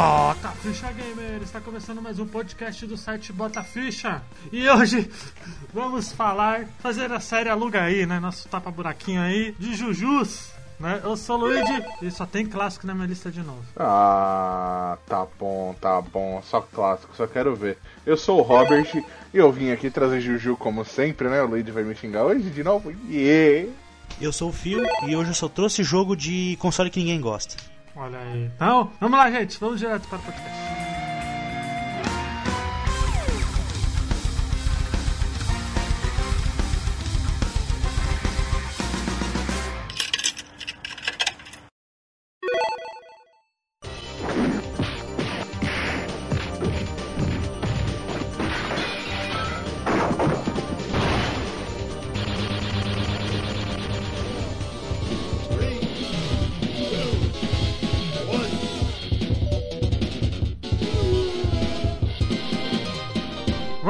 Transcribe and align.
Bota 0.00 0.48
Ficha 0.52 0.90
Gamer! 0.92 1.42
Está 1.42 1.60
começando 1.60 2.00
mais 2.00 2.18
um 2.18 2.26
podcast 2.26 2.86
do 2.86 2.96
site 2.96 3.34
Bota 3.34 3.62
Ficha. 3.62 4.22
E 4.50 4.66
hoje 4.66 5.10
vamos 5.74 6.10
falar, 6.10 6.64
fazer 6.78 7.12
a 7.12 7.20
série 7.20 7.50
Aluga 7.50 7.82
aí, 7.82 8.06
né? 8.06 8.18
Nosso 8.18 8.48
tapa-buraquinho 8.48 9.20
aí 9.20 9.54
de 9.58 9.74
Jujus. 9.74 10.52
Né? 10.78 11.02
Eu 11.04 11.18
sou 11.18 11.36
o 11.36 11.40
Luigi 11.40 11.84
e 12.00 12.10
só 12.10 12.24
tem 12.24 12.46
clássico 12.46 12.86
na 12.86 12.94
minha 12.94 13.08
lista 13.08 13.30
de 13.30 13.42
novo. 13.42 13.62
Ah, 13.76 14.96
tá 15.06 15.26
bom, 15.38 15.76
tá 15.78 16.00
bom. 16.00 16.40
Só 16.46 16.62
clássico, 16.62 17.14
só 17.14 17.26
quero 17.26 17.54
ver. 17.54 17.76
Eu 18.06 18.16
sou 18.16 18.38
o 18.38 18.42
Robert 18.42 18.90
e 19.34 19.36
eu 19.36 19.52
vim 19.52 19.70
aqui 19.70 19.90
trazer 19.90 20.22
Juju 20.22 20.56
como 20.56 20.82
sempre, 20.82 21.28
né? 21.28 21.42
O 21.42 21.46
Luigi 21.46 21.70
vai 21.70 21.82
me 21.82 21.94
xingar 21.94 22.24
hoje 22.24 22.48
de 22.48 22.64
novo. 22.64 22.90
Yeah! 23.06 23.68
Eu 24.18 24.32
sou 24.32 24.48
o 24.48 24.52
Phil 24.52 24.82
e 25.06 25.14
hoje 25.14 25.32
eu 25.32 25.34
só 25.34 25.46
trouxe 25.46 25.82
jogo 25.82 26.16
de 26.16 26.56
console 26.58 26.88
que 26.88 27.00
ninguém 27.00 27.20
gosta. 27.20 27.54
Olha 28.00 28.18
aí. 28.18 28.46
Então, 28.56 28.90
vamos 28.98 29.18
lá, 29.18 29.30
gente. 29.30 29.60
Vamos 29.60 29.78
direto 29.78 30.08
para 30.08 30.18
o 30.18 30.22
podcast. 30.22 30.69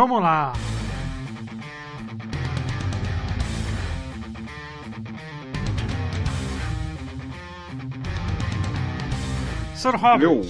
Vamos 0.00 0.22
lá. 0.22 0.54
Sr. 9.74 9.96
Robert, 9.96 10.22
Eu. 10.22 10.42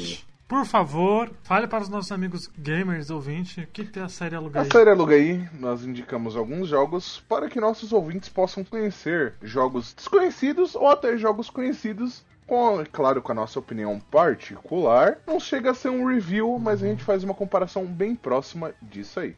por 0.47 0.65
favor, 0.65 1.31
fale 1.43 1.67
para 1.67 1.83
os 1.83 1.89
nossos 1.89 2.13
amigos 2.13 2.49
gamers 2.57 3.11
ouvintes 3.11 3.65
o 3.65 3.67
que 3.67 3.85
tem 3.85 4.03
a 4.05 4.09
série 4.09 4.37
Aluga 4.37 4.61
Na 4.61 4.65
aí. 4.65 4.71
série 4.71 4.91
Aluga 4.91 5.15
aí, 5.17 5.49
nós 5.59 5.85
indicamos 5.85 6.37
alguns 6.37 6.69
jogos 6.69 7.21
para 7.29 7.49
que 7.49 7.61
nossos 7.61 7.93
ouvintes 7.93 8.29
possam 8.29 8.63
conhecer 8.63 9.35
jogos 9.43 9.93
desconhecidos 9.93 10.77
ou 10.77 10.89
até 10.89 11.17
jogos 11.17 11.51
conhecidos. 11.51 12.25
Com, 12.51 12.81
é 12.81 12.85
claro, 12.85 13.23
com 13.23 13.31
a 13.31 13.35
nossa 13.37 13.61
opinião 13.61 14.01
particular. 14.01 15.19
Não 15.25 15.39
chega 15.39 15.71
a 15.71 15.75
ser 15.75 15.89
um 15.89 16.05
review, 16.05 16.59
mas 16.59 16.83
a 16.83 16.87
gente 16.89 17.05
faz 17.05 17.23
uma 17.23 17.33
comparação 17.33 17.87
bem 17.87 18.17
próxima 18.17 18.75
disso 18.83 19.21
aí. 19.21 19.37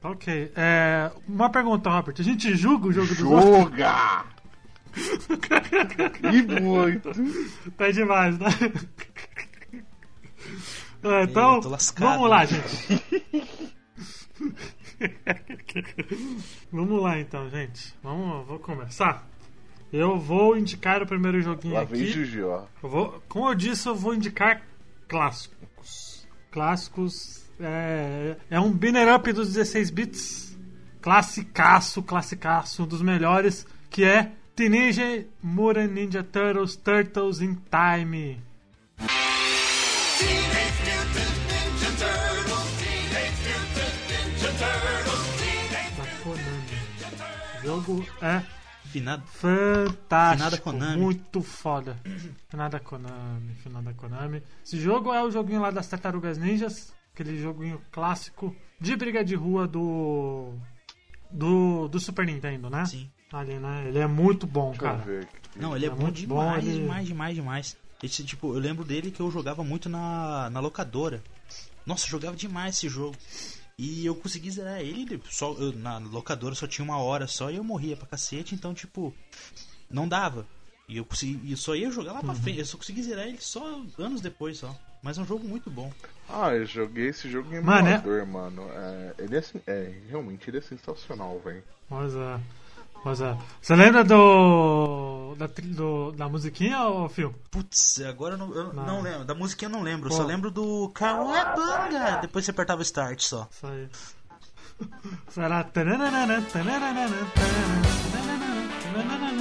Ok. 0.00 0.52
É, 0.54 1.10
uma 1.26 1.50
pergunta, 1.50 1.90
Robert. 1.90 2.14
A 2.20 2.22
gente 2.22 2.54
julga 2.54 2.86
o 2.86 2.92
jogo 2.92 3.08
dos 3.08 3.20
outros? 3.20 3.52
Joga! 3.52 4.24
e 6.32 6.60
muito! 6.60 7.10
Tá 7.76 7.90
demais, 7.90 8.38
né? 8.38 8.46
É, 11.02 11.22
então, 11.24 11.60
vamos 11.98 12.30
lá, 12.30 12.44
gente. 12.44 13.02
vamos 16.70 17.02
lá, 17.02 17.18
então, 17.18 17.50
gente. 17.50 17.92
Vamos, 18.04 18.46
vou 18.46 18.60
começar. 18.60 19.31
Eu 19.92 20.18
vou 20.18 20.56
indicar 20.56 21.02
o 21.02 21.06
primeiro 21.06 21.42
joguinho 21.42 21.74
Lá 21.74 21.82
aqui. 21.82 22.06
Juju, 22.06 22.46
ó. 22.46 22.64
Eu 22.82 22.88
vou, 22.88 23.22
como 23.28 23.48
eu 23.50 23.54
disse, 23.54 23.86
eu 23.86 23.94
vou 23.94 24.14
indicar 24.14 24.62
clássicos. 25.06 26.26
Clássicos 26.50 27.44
é, 27.60 28.36
é 28.48 28.58
um 28.58 28.72
binner 28.72 29.14
up 29.14 29.30
dos 29.32 29.52
16 29.52 29.90
bits. 29.90 30.58
Classicaço, 31.02 32.02
classicaço, 32.02 32.84
um 32.84 32.86
dos 32.86 33.02
melhores, 33.02 33.66
que 33.90 34.02
é 34.02 34.32
Teenage 34.56 35.26
Mutant 35.42 35.90
Ninja 35.90 36.22
Turtles 36.22 36.76
Turtles 36.76 37.40
in 37.42 37.54
Time. 37.70 38.40
Da 45.96 46.06
Konami. 46.22 46.62
O 47.58 47.66
jogo 47.66 48.06
é 48.22 48.61
Finado. 48.92 49.22
fantástico. 49.26 50.38
Finada 50.38 50.58
Konami. 50.58 51.00
Muito 51.00 51.42
foda. 51.42 51.96
Finada 52.48 52.78
Konami, 52.80 53.54
finada 53.62 53.92
Konami. 53.94 54.42
Esse 54.64 54.78
jogo 54.80 55.12
é 55.12 55.22
o 55.24 55.30
joguinho 55.30 55.60
lá 55.60 55.70
das 55.70 55.88
Tartarugas 55.88 56.38
Ninjas. 56.38 56.92
Aquele 57.14 57.38
joguinho 57.40 57.80
clássico 57.90 58.54
de 58.80 58.94
briga 58.96 59.24
de 59.24 59.34
rua 59.34 59.66
do. 59.66 60.54
Do, 61.30 61.88
do 61.88 61.98
Super 61.98 62.26
Nintendo, 62.26 62.68
né? 62.68 62.84
Sim. 62.84 63.10
Ali, 63.32 63.54
né? 63.58 63.84
Ele 63.88 63.98
é 63.98 64.06
muito 64.06 64.46
bom, 64.46 64.70
Deixa 64.72 64.84
eu 64.84 64.88
cara. 64.90 65.02
ver. 65.02 65.28
Não, 65.56 65.74
ele 65.74 65.86
é, 65.86 65.88
É 65.88 65.90
bom 65.90 66.02
muito 66.02 66.16
demais, 66.20 66.62
bom, 66.64 66.70
ele- 66.70 66.80
demais, 66.82 67.06
demais, 67.06 67.34
demais. 67.34 67.76
Esse, 68.02 68.22
tipo, 68.24 68.52
eu 68.54 68.58
lembro 68.58 68.84
dele 68.84 69.10
que 69.10 69.20
eu 69.20 69.30
jogava 69.30 69.64
muito 69.64 69.88
na, 69.88 70.50
na 70.50 70.60
locadora. 70.60 71.22
Nossa, 71.86 72.06
jogava 72.06 72.36
demais 72.36 72.76
esse 72.76 72.88
jogo. 72.88 73.16
E 73.84 74.06
eu 74.06 74.14
consegui 74.14 74.48
zerar 74.48 74.78
ele, 74.80 75.20
só, 75.28 75.54
eu- 75.54 75.72
na 75.72 75.98
locadora 75.98 76.54
só 76.54 76.68
tinha 76.68 76.84
uma 76.84 76.98
hora 76.98 77.26
só 77.26 77.50
e 77.50 77.56
eu 77.56 77.64
morria 77.64 77.96
pra 77.96 78.06
cacete, 78.06 78.54
então, 78.54 78.72
tipo, 78.72 79.12
não 79.90 80.06
dava. 80.06 80.46
E 80.88 80.98
eu 80.98 81.04
consegui, 81.04 81.40
e 81.42 81.50
eu 81.50 81.56
só 81.56 81.74
ia 81.74 81.90
jogar 81.90 82.12
lá 82.12 82.20
pra 82.20 82.28
Uhum. 82.28 82.34
frente, 82.36 82.60
eu 82.60 82.64
só 82.64 82.76
consegui 82.76 83.02
zerar 83.02 83.26
ele 83.26 83.38
só 83.40 83.82
anos 83.98 84.20
depois 84.20 84.58
só. 84.58 84.72
Mas 85.02 85.18
é 85.18 85.22
um 85.22 85.26
jogo 85.26 85.48
muito 85.48 85.68
bom. 85.68 85.92
Ah, 86.28 86.50
eu 86.54 86.64
joguei 86.64 87.08
esse 87.08 87.28
jogo 87.28 87.52
em 87.52 87.60
Mano, 87.60 87.88
é- 87.88 88.24
mano. 88.24 88.62
É, 88.72 89.14
ele 89.18 89.36
é, 89.36 89.42
é, 89.66 89.92
realmente, 90.08 90.48
ele 90.48 90.58
é 90.58 90.60
sensacional, 90.62 91.40
velho. 91.44 91.64
Mas 91.90 92.14
é. 92.14 92.40
Mas 93.04 93.20
é. 93.20 93.36
Você 93.60 93.74
lembra 93.74 94.04
do. 94.04 94.14
Da, 95.36 95.46
do, 95.46 96.12
da 96.12 96.28
musiquinha, 96.28 96.82
ô 96.84 97.08
Phil? 97.08 97.34
Putz, 97.50 98.00
agora 98.00 98.34
eu 98.34 98.38
não, 98.38 98.54
eu 98.54 98.72
Não. 98.72 98.86
não 98.86 99.00
lembro. 99.02 99.24
Da 99.24 99.34
música 99.34 99.64
eu 99.64 99.70
não 99.70 99.82
lembro. 99.82 100.06
Eu 100.08 100.10
Qual? 100.10 100.20
só 100.22 100.26
lembro 100.26 100.50
do 100.50 100.88
Cauabanga. 100.94 102.18
Depois 102.22 102.44
você 102.44 102.50
apertava 102.50 102.80
o 102.80 102.82
start 102.82 103.20
só. 103.22 103.48
Isso 103.50 103.66
aí. 103.66 103.88
Será. 105.30 105.66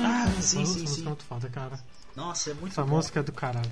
Ah, 0.03 0.27
sim, 0.41 0.65
sim, 0.65 0.79
música 0.81 0.87
sim. 0.87 1.01
é 1.01 1.05
muito 1.05 1.23
foda, 1.23 1.49
cara. 1.49 1.79
Nossa, 2.15 2.51
é 2.51 2.53
muito 2.53 2.73
Essa 2.73 2.83
bom. 2.83 2.95
música 2.95 3.19
é 3.19 3.23
do 3.23 3.31
caralho. 3.31 3.69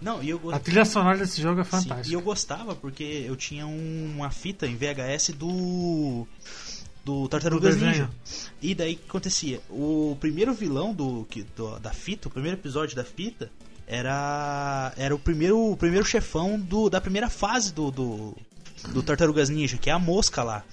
Não, 0.00 0.22
e 0.22 0.30
eu 0.30 0.50
A 0.52 0.58
trilha 0.58 0.84
sonora 0.84 1.16
desse 1.18 1.40
jogo 1.40 1.60
é 1.60 1.64
Sim, 1.64 1.68
e 1.68 1.70
fantástica. 1.70 2.14
eu 2.16 2.20
gostava 2.20 2.74
porque 2.74 3.04
eu 3.26 3.36
tinha 3.36 3.66
um- 3.66 4.14
uma 4.16 4.30
fita 4.30 4.66
em 4.66 4.74
VHS 4.76 5.30
do. 5.32 6.26
Do 7.04 7.28
Tartarugas. 7.28 7.76
Ninja. 7.76 8.08
E 8.60 8.74
daí 8.74 8.94
o 8.94 8.96
que 8.96 9.04
acontecia? 9.08 9.60
O 9.68 10.16
primeiro 10.20 10.54
vilão 10.54 10.94
do, 10.94 11.26
que- 11.28 11.42
do- 11.56 11.78
da 11.80 11.90
fita, 11.92 12.28
o 12.28 12.30
primeiro 12.30 12.56
episódio 12.56 12.94
da 12.94 13.04
fita, 13.04 13.50
era. 13.86 14.92
Era 14.96 15.14
o 15.14 15.18
primeiro, 15.18 15.58
o 15.72 15.76
primeiro 15.76 16.04
chefão 16.06 16.58
do, 16.58 16.88
da 16.88 17.00
primeira 17.00 17.28
fase 17.28 17.72
do, 17.72 17.90
do, 17.90 18.36
do 18.88 19.02
Tartarugas 19.02 19.48
Ninja, 19.48 19.76
que 19.76 19.90
é 19.90 19.92
a 19.92 19.98
mosca 19.98 20.42
lá. 20.42 20.64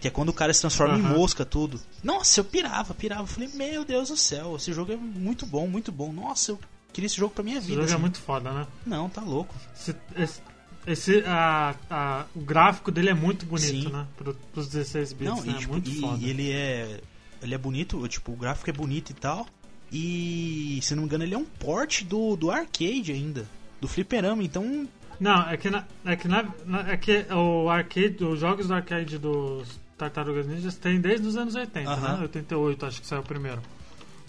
Que 0.00 0.08
é 0.08 0.10
quando 0.10 0.28
o 0.28 0.32
cara 0.32 0.52
se 0.52 0.60
transforma 0.60 0.98
em 0.98 1.00
Aham. 1.02 1.16
mosca, 1.16 1.44
tudo. 1.44 1.80
Nossa, 2.02 2.40
eu 2.40 2.44
pirava, 2.44 2.92
pirava. 2.94 3.22
Eu 3.22 3.26
falei, 3.26 3.48
meu 3.54 3.84
Deus 3.84 4.08
do 4.08 4.16
céu, 4.16 4.56
esse 4.56 4.72
jogo 4.72 4.92
é 4.92 4.96
muito 4.96 5.46
bom, 5.46 5.66
muito 5.66 5.90
bom. 5.90 6.12
Nossa, 6.12 6.50
eu 6.52 6.58
queria 6.92 7.06
esse 7.06 7.16
jogo 7.16 7.32
pra 7.34 7.42
minha 7.44 7.58
Esse 7.58 7.68
vida. 7.68 7.80
jogo 7.80 7.90
é 7.90 7.94
assim. 7.94 8.00
muito 8.02 8.18
foda, 8.20 8.50
né? 8.52 8.66
Não, 8.84 9.08
tá 9.08 9.22
louco. 9.22 9.54
Esse, 9.74 9.96
esse, 10.16 10.40
esse- 10.86 11.22
a, 11.26 11.74
a- 11.90 12.24
o 12.34 12.40
gráfico 12.40 12.90
dele 12.90 13.10
é 13.10 13.14
muito 13.14 13.44
bonito, 13.46 13.66
Sim. 13.68 13.88
né? 13.92 14.06
Pro, 14.16 14.34
pros 14.52 14.68
16 14.68 15.12
bits, 15.12 15.34
Não, 15.34 15.42
né? 15.44 15.52
e, 15.52 15.54
É 15.54 15.58
tipo, 15.58 15.72
muito 15.72 15.90
e- 15.90 16.00
foda. 16.00 16.18
e 16.24 16.30
ele 16.30 16.52
é. 16.52 17.00
Ele 17.42 17.54
é 17.54 17.58
bonito, 17.58 18.06
tipo, 18.08 18.32
o 18.32 18.36
gráfico 18.36 18.70
é 18.70 18.72
bonito 18.72 19.10
e 19.10 19.14
tal. 19.14 19.46
E 19.92 20.78
se 20.82 20.94
não 20.94 21.02
me 21.02 21.06
engano, 21.06 21.24
ele 21.24 21.34
é 21.34 21.38
um 21.38 21.44
port 21.44 22.02
do, 22.04 22.34
do 22.36 22.50
arcade 22.50 23.12
ainda. 23.12 23.46
Do 23.80 23.86
fliperama, 23.86 24.42
então. 24.42 24.88
Não, 25.20 25.48
é 25.48 25.56
que, 25.56 25.70
na, 25.70 25.84
é, 26.04 26.16
que 26.16 26.26
na, 26.28 26.44
é 26.88 26.96
que 26.96 27.26
o 27.32 27.68
arcade, 27.70 28.24
os 28.24 28.40
jogos 28.40 28.68
do 28.68 28.74
arcade 28.74 29.18
dos 29.18 29.78
Tartarugas 29.96 30.46
Ninjas 30.46 30.76
tem 30.76 31.00
desde 31.00 31.26
os 31.26 31.36
anos 31.36 31.54
80, 31.54 31.88
Aham. 31.90 32.16
né? 32.16 32.22
88 32.22 32.86
acho 32.86 33.00
que 33.00 33.06
saiu 33.06 33.20
o 33.20 33.24
primeiro. 33.24 33.62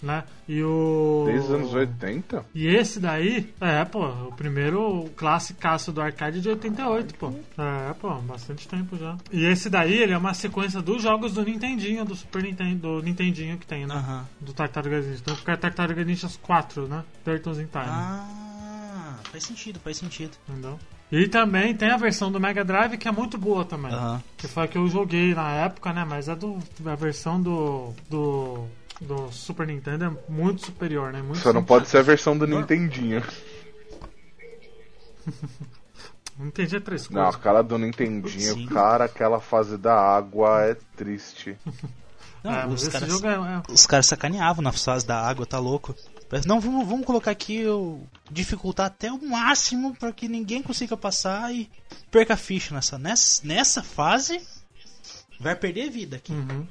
Né? 0.02 0.24
E 0.48 0.62
o. 0.62 1.24
Desde 1.26 1.46
os 1.46 1.54
anos 1.54 1.74
80? 1.74 2.44
E 2.54 2.66
esse 2.68 3.00
daí, 3.00 3.52
é, 3.60 3.84
pô, 3.84 4.06
o 4.06 4.32
primeiro 4.32 5.10
classicaço 5.16 5.92
do 5.92 6.00
arcade 6.00 6.40
de 6.40 6.48
88, 6.48 7.14
pô. 7.14 7.32
É, 7.58 7.92
pô, 7.94 8.14
bastante 8.22 8.68
tempo 8.68 8.96
já. 8.96 9.16
E 9.32 9.44
esse 9.44 9.68
daí, 9.68 9.94
ele 9.94 10.12
é 10.12 10.18
uma 10.18 10.34
sequência 10.34 10.80
dos 10.80 11.02
jogos 11.02 11.34
do 11.34 11.44
Nintendinho, 11.44 12.04
do 12.04 12.14
Super 12.14 12.42
Nintendo, 12.42 13.00
do 13.00 13.02
Nintendinho 13.02 13.58
que 13.58 13.66
tem, 13.66 13.86
né? 13.86 13.94
Aham. 13.94 14.26
Do 14.40 14.52
Tartarugas 14.52 15.04
Ninja. 15.04 15.20
Então 15.20 15.36
fica 15.36 15.56
Tartarugas 15.56 16.06
Ninjas 16.06 16.36
4, 16.36 16.86
né? 16.86 17.04
Turtles 17.24 17.58
in 17.58 17.66
Time. 17.66 17.84
Ah, 17.86 19.18
faz 19.24 19.44
sentido, 19.44 19.80
faz 19.80 19.96
sentido. 19.96 20.32
Entendeu? 20.48 20.78
E 21.10 21.26
também 21.26 21.74
tem 21.74 21.90
a 21.90 21.96
versão 21.96 22.30
do 22.30 22.38
Mega 22.38 22.64
Drive 22.64 22.98
que 22.98 23.08
é 23.08 23.12
muito 23.12 23.38
boa 23.38 23.64
também. 23.64 23.92
Aham. 23.92 24.22
Que 24.36 24.46
foi 24.46 24.64
a 24.64 24.68
que 24.68 24.76
eu 24.76 24.86
joguei 24.88 25.34
na 25.34 25.50
época, 25.52 25.92
né? 25.92 26.04
Mas 26.04 26.28
a, 26.28 26.34
do, 26.34 26.58
a 26.84 26.94
versão 26.94 27.40
do, 27.40 27.94
do, 28.10 28.66
do 29.00 29.30
Super 29.30 29.66
Nintendo 29.66 30.04
é 30.04 30.30
muito 30.32 30.66
superior, 30.66 31.12
né? 31.12 31.22
Muito 31.22 31.38
Só 31.38 31.52
não 31.52 31.64
pode 31.64 31.88
ser 31.88 31.98
a 31.98 32.02
versão 32.02 32.36
do 32.36 32.46
Nintendinho. 32.46 33.22
Não 36.38 36.46
entendia 36.46 36.80
três 36.80 37.08
Não, 37.10 37.22
coisas. 37.22 37.34
aquela 37.40 37.62
do 37.62 37.76
Nintendinho, 37.76 38.54
Sim. 38.54 38.66
cara, 38.66 39.06
aquela 39.06 39.40
fase 39.40 39.76
da 39.76 39.94
água 39.94 40.62
é 40.66 40.76
triste. 40.96 41.58
Não, 42.44 42.52
É, 42.52 42.64
os 42.66 42.86
caras 42.86 43.22
é, 43.24 43.26
é- 43.34 43.62
os 43.72 43.84
caras 43.84 44.06
sacaneavam 44.06 44.62
na 44.62 44.70
fase 44.70 45.04
da 45.04 45.20
água, 45.20 45.44
tá 45.44 45.58
louco? 45.58 45.92
Mas 46.30 46.46
não, 46.46 46.60
vamos, 46.60 46.86
vamos 46.86 47.04
colocar 47.04 47.32
aqui, 47.32 47.66
o 47.66 48.02
dificultar 48.30 48.86
até 48.86 49.10
o 49.10 49.20
máximo 49.20 49.96
para 49.96 50.12
que 50.12 50.28
ninguém 50.28 50.62
consiga 50.62 50.96
passar 50.96 51.52
e 51.52 51.68
perca 52.12 52.34
a 52.34 52.36
ficha 52.36 52.72
nessa, 52.72 52.96
nessa, 52.98 53.44
nessa 53.44 53.82
fase. 53.82 54.40
Vai 55.40 55.56
perder 55.56 55.90
vida 55.90 56.16
aqui. 56.16 56.32
Uhum. 56.32 56.64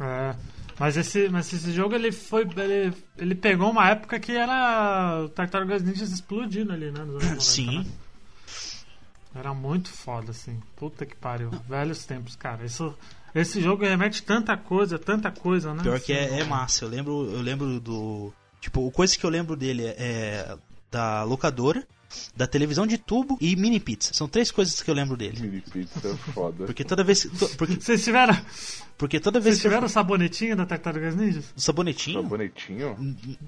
É, 0.00 0.34
mas 0.78 0.96
esse, 0.96 1.28
mas 1.28 1.52
esse 1.52 1.72
jogo 1.72 1.94
ele 1.94 2.10
foi. 2.10 2.42
Ele, 2.42 2.94
ele 3.16 3.34
pegou 3.34 3.70
uma 3.70 3.88
época 3.88 4.18
que 4.18 4.32
era 4.32 5.22
o 5.24 5.28
Tartarugas 5.28 5.82
Ninjas 5.82 6.10
explodindo 6.10 6.72
ali, 6.72 6.90
né? 6.90 7.04
Nos 7.04 7.22
anos 7.22 7.24
90, 7.24 7.40
Sim. 7.40 7.78
né? 7.78 7.86
Era 9.34 9.52
muito 9.52 9.88
foda, 9.88 10.30
assim. 10.30 10.60
Puta 10.76 11.04
que 11.04 11.16
pariu. 11.16 11.50
Velhos 11.68 12.04
tempos, 12.06 12.36
cara. 12.36 12.64
Isso, 12.64 12.96
esse 13.34 13.60
jogo 13.60 13.84
remete 13.84 14.22
tanta 14.22 14.56
coisa, 14.56 14.98
tanta 14.98 15.30
coisa, 15.30 15.74
né? 15.74 15.82
Pior 15.82 15.98
que 16.00 16.12
é, 16.12 16.26
Assim, 16.26 16.40
é 16.40 16.44
massa. 16.44 16.84
Eu 16.84 16.88
lembro, 16.88 17.30
eu 17.30 17.40
lembro 17.40 17.80
do. 17.80 18.32
Tipo, 18.60 18.90
coisa 18.92 19.16
que 19.18 19.24
eu 19.26 19.30
lembro 19.30 19.56
dele 19.56 19.86
é 19.86 20.56
da 20.90 21.24
locadora, 21.24 21.86
da 22.36 22.46
televisão 22.46 22.86
de 22.86 22.98
tubo 22.98 23.36
e 23.40 23.54
mini 23.56 23.78
pizza. 23.80 24.12
São 24.14 24.28
três 24.28 24.50
coisas 24.50 24.80
que 24.82 24.90
eu 24.90 24.94
lembro 24.94 25.16
dele. 25.16 25.40
Mini 25.40 25.60
pizza 25.60 26.08
é 26.08 26.14
foda. 26.32 26.64
Porque 26.66 26.84
toda 26.84 27.02
vez. 27.04 27.22
to- 27.24 27.48
porque, 27.56 27.74
Vocês 27.74 28.02
tiveram, 28.04 28.36
porque 28.98 29.18
toda 29.20 29.38
vez 29.40 29.54
vocês 29.56 29.62
que 29.62 29.68
tiveram 29.68 29.86
o 29.86 29.90
sabonetinho 29.90 30.56
da 30.56 30.64
Tartarugas 30.66 31.14
Ninjas? 31.16 31.44
o 31.56 31.60
sabonetinho. 31.60 32.22
Bonitinho? 32.22 32.96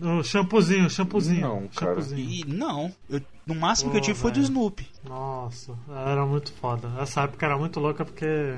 O 0.00 0.22
shampoozinho, 0.22 0.88
shampoozinho. 0.90 1.40
Não, 1.40 1.68
cara. 1.68 1.94
shampoozinho. 2.00 2.30
E 2.30 2.44
não, 2.46 2.92
eu- 3.10 3.20
no 3.46 3.54
máximo 3.54 3.90
que 3.90 3.96
eu 3.96 4.00
Pô, 4.00 4.06
tive 4.06 4.18
foi 4.18 4.30
do. 4.32 4.40
Snoopy. 4.40 4.86
Nossa, 5.08 5.72
era 6.06 6.24
muito 6.26 6.52
foda. 6.52 6.90
Essa 7.00 7.22
época 7.22 7.46
era 7.46 7.56
muito 7.58 7.78
louca 7.80 8.04
porque 8.04 8.56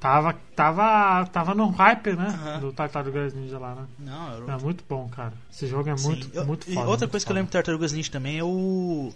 tava, 0.00 0.34
tava, 0.54 1.26
tava 1.26 1.54
no 1.54 1.68
hype, 1.70 2.12
né? 2.14 2.26
Aham. 2.28 2.60
Do 2.60 2.72
Tartarugas 2.72 3.34
Ninja 3.34 3.58
lá, 3.58 3.74
né? 3.74 3.86
Não, 3.98 4.34
eu, 4.38 4.50
É 4.50 4.56
muito 4.58 4.84
bom, 4.88 5.08
cara. 5.08 5.32
Esse 5.50 5.66
jogo 5.66 5.88
é 5.88 5.96
Sim. 5.96 6.08
muito, 6.08 6.30
Eu- 6.32 6.44
muito 6.46 6.70
e 6.70 6.74
foda. 6.74 6.88
outra 6.88 7.06
muito 7.06 7.10
coisa 7.12 7.26
que 7.26 7.30
eu 7.30 7.34
foda. 7.34 7.40
lembro 7.40 7.48
de 7.48 7.52
Tartarugas 7.52 7.92
Ninja 7.92 8.10
também 8.10 8.38
é 8.38 8.44
o. 8.44 9.12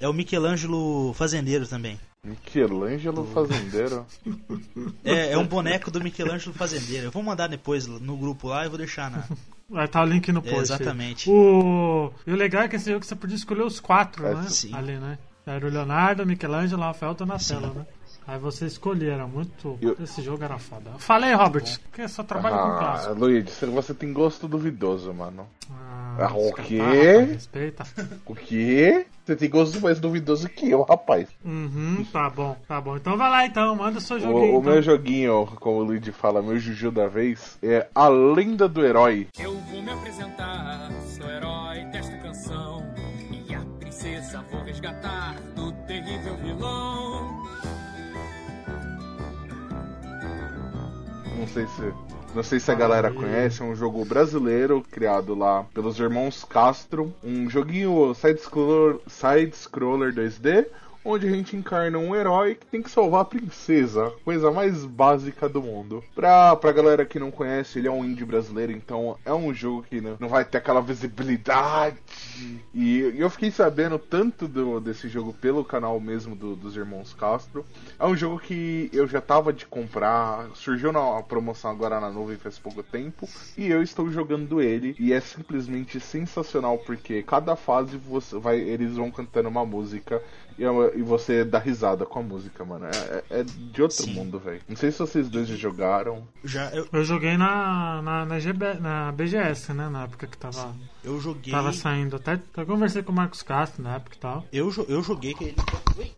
É 0.00 0.08
o 0.08 0.12
Michelangelo 0.12 1.12
Fazendeiro 1.14 1.66
também. 1.66 1.98
Michelangelo 2.24 3.24
Fazendeiro. 3.32 4.04
É, 5.04 5.32
é 5.32 5.38
um 5.38 5.46
boneco 5.46 5.90
do 5.90 6.00
Michelangelo 6.02 6.52
Fazendeiro. 6.54 7.06
Eu 7.06 7.10
vou 7.12 7.22
mandar 7.22 7.46
depois 7.46 7.86
no 7.86 8.16
grupo 8.16 8.48
lá 8.48 8.66
e 8.66 8.68
vou 8.68 8.76
deixar 8.78 9.10
na. 9.10 9.22
Vai 9.70 9.84
estar 9.86 10.02
o 10.02 10.06
link 10.06 10.30
no 10.32 10.40
É, 10.40 10.42
post. 10.42 10.54
aí. 10.56 10.62
exatamente. 10.62 11.30
O... 11.30 12.12
E 12.26 12.32
o 12.32 12.36
legal 12.36 12.62
é 12.62 12.68
que 12.68 12.76
esse 12.76 12.90
jogo 12.90 13.04
você 13.04 13.14
podia 13.16 13.36
escolher 13.36 13.62
os 13.62 13.78
quatro, 13.80 14.26
É, 14.26 14.34
né? 14.34 14.42
sim. 14.48 14.74
Ali, 14.74 14.96
né? 14.98 15.18
Era 15.46 15.64
o 15.66 15.70
Leonardo, 15.70 16.22
o 16.24 16.26
Michelangelo, 16.26 16.82
o 16.82 16.84
Rafael, 16.84 17.14
Donatello, 17.14 17.72
né? 17.74 17.86
Aí 18.26 18.38
você 18.38 18.66
escolhia, 18.66 19.12
era 19.12 19.26
muito. 19.26 19.78
Eu- 19.80 19.96
Esse 20.02 20.20
jogo 20.20 20.42
era 20.42 20.58
foda. 20.58 20.90
Falei, 20.98 21.32
Robert, 21.32 21.78
que 21.92 22.02
eu 22.02 22.08
só 22.08 22.24
trabalho 22.24 22.56
com 22.56 22.62
Ah, 22.72 22.78
clássico. 22.78 23.14
Luigi, 23.14 23.50
você 23.66 23.94
tem 23.94 24.12
gosto 24.12 24.48
duvidoso, 24.48 25.14
mano. 25.14 25.46
Ah, 25.70 26.16
Ah, 26.30 26.32
o 26.34 26.52
quê? 26.54 26.78
rapaz, 26.78 27.30
Respeita. 27.30 27.84
O 28.26 28.34
quê? 28.34 29.06
Você 29.24 29.36
tem 29.36 29.48
gosto 29.50 29.80
mais 29.80 30.00
duvidoso 30.00 30.48
que 30.48 30.68
eu, 30.70 30.82
rapaz. 30.82 31.28
Uhum, 31.44 32.04
tá 32.12 32.28
bom, 32.30 32.56
tá 32.66 32.80
bom. 32.80 32.96
Então 32.96 33.16
vai 33.16 33.30
lá 33.30 33.46
então, 33.46 33.74
manda 33.76 33.98
o 33.98 34.00
seu 34.00 34.18
joguinho. 34.18 34.52
O, 34.54 34.56
o 34.56 34.60
então. 34.60 34.72
meu 34.72 34.82
joguinho, 34.82 35.46
como 35.60 35.78
o 35.78 35.82
Luigi 35.84 36.10
fala, 36.12 36.42
meu 36.42 36.58
Juju 36.58 36.90
da 36.90 37.06
vez, 37.08 37.58
é 37.62 37.86
A 37.94 38.08
Lenda 38.08 38.68
do 38.68 38.84
Herói. 38.84 39.28
Eu 39.38 39.56
vou 39.70 39.82
me 39.82 39.90
apresentar, 39.90 40.90
sou 41.16 41.28
herói 41.30 41.84
desta 41.92 42.16
canção. 42.18 42.82
E 43.48 43.54
a 43.54 43.60
princesa 43.78 44.44
vou 44.50 44.62
resgatar 44.62 45.34
do 45.54 45.70
terrível 45.86 46.36
vilão. 46.38 47.25
Não 51.36 51.46
sei 51.46 51.66
se. 51.66 51.92
Não 52.34 52.42
sei 52.42 52.60
se 52.60 52.70
a 52.70 52.74
galera 52.74 53.10
conhece, 53.10 53.62
é 53.62 53.64
um 53.64 53.74
jogo 53.74 54.04
brasileiro 54.04 54.84
criado 54.90 55.34
lá 55.34 55.64
pelos 55.72 55.98
irmãos 55.98 56.44
Castro. 56.44 57.14
Um 57.24 57.48
joguinho 57.48 58.14
side-scroller 58.14 58.98
side 59.06 59.52
-scroller 59.52 60.12
2D, 60.12 60.66
onde 61.06 61.26
a 61.26 61.30
gente 61.30 61.56
encarna 61.56 61.98
um 61.98 62.14
herói 62.14 62.54
que 62.56 62.66
tem 62.66 62.82
que 62.82 62.90
salvar 62.90 63.20
a 63.22 63.24
princesa. 63.24 64.12
Coisa 64.24 64.50
mais 64.50 64.84
básica 64.84 65.48
do 65.48 65.62
mundo. 65.62 66.02
Pra, 66.14 66.56
pra 66.56 66.72
galera 66.72 67.04
que 67.04 67.18
não 67.18 67.30
conhece, 67.30 67.78
ele 67.78 67.88
é 67.88 67.90
um 67.90 68.04
indie 68.04 68.24
brasileiro, 68.24 68.72
então 68.72 69.16
é 69.24 69.32
um 69.32 69.54
jogo 69.54 69.84
que 69.88 70.00
não, 70.00 70.16
não 70.18 70.28
vai 70.28 70.44
ter 70.44 70.58
aquela 70.58 70.80
visibilidade. 70.80 71.96
E, 72.74 72.98
e 73.14 73.20
eu 73.20 73.30
fiquei 73.30 73.50
sabendo 73.50 73.98
tanto 73.98 74.46
do, 74.48 74.80
desse 74.80 75.08
jogo 75.08 75.32
pelo 75.32 75.64
canal 75.64 75.98
mesmo 76.00 76.34
do- 76.34 76.56
dos 76.56 76.76
irmãos 76.76 77.14
Castro. 77.14 77.64
É 77.98 78.04
um 78.06 78.16
jogo 78.16 78.38
que 78.38 78.90
eu 78.92 79.06
já 79.06 79.20
tava 79.20 79.52
de 79.52 79.64
comprar, 79.66 80.48
surgiu 80.54 80.92
na 80.92 81.22
promoção 81.22 81.70
agora 81.70 82.00
na 82.00 82.10
nuvem 82.10 82.36
faz 82.36 82.58
pouco 82.58 82.82
tempo, 82.82 83.28
e 83.56 83.68
eu 83.68 83.82
estou 83.82 84.10
jogando 84.10 84.60
ele, 84.60 84.94
e 84.98 85.12
é 85.12 85.20
simplesmente 85.20 86.00
sensacional, 86.00 86.78
porque 86.78 87.22
cada 87.22 87.56
fase 87.56 87.96
você 87.96 88.38
vai, 88.38 88.58
eles 88.58 88.96
vão 88.96 89.10
cantando 89.10 89.48
uma 89.48 89.64
música 89.64 90.22
e, 90.58 90.64
é- 90.64 90.95
e 90.96 91.02
você 91.02 91.44
dá 91.44 91.58
risada 91.58 92.04
com 92.06 92.18
a 92.18 92.22
música, 92.22 92.64
mano. 92.64 92.86
É, 92.86 92.90
é- 93.30 93.40
é 93.40 93.44
de 93.44 93.82
outro 93.82 93.96
Sim. 94.02 94.14
mundo, 94.14 94.38
velho. 94.38 94.60
Não 94.68 94.76
sei 94.76 94.90
se 94.90 94.98
vocês 94.98 95.28
dois 95.28 95.46
já 95.48 95.56
jogaram. 95.56 96.26
Já 96.44 96.70
eu, 96.70 96.88
Eu 96.92 97.04
joguei 97.04 97.36
na, 97.36 98.00
na, 98.02 98.24
na, 98.24 98.38
GB 98.38 98.74
na 98.74 99.12
BGS, 99.12 99.72
né? 99.72 99.88
Na 99.88 100.04
época 100.04 100.26
que 100.26 100.36
tava, 100.38 100.74
eu 101.04 101.20
joguei. 101.20 101.52
tava 101.52 101.72
saindo. 101.72 102.16
Até, 102.16 102.32
até 102.32 102.64
conversei 102.64 103.02
com 103.02 103.12
o 103.12 103.14
Marcos 103.14 103.42
Castro 103.42 103.82
na 103.82 103.96
época 103.96 104.16
e 104.16 104.18
tal. 104.18 104.44
Eu, 104.52 104.70
eu 104.88 105.02
joguei 105.02 105.34
que 105.34 105.44
ele. 105.44 105.56
Ui. 105.98 106.10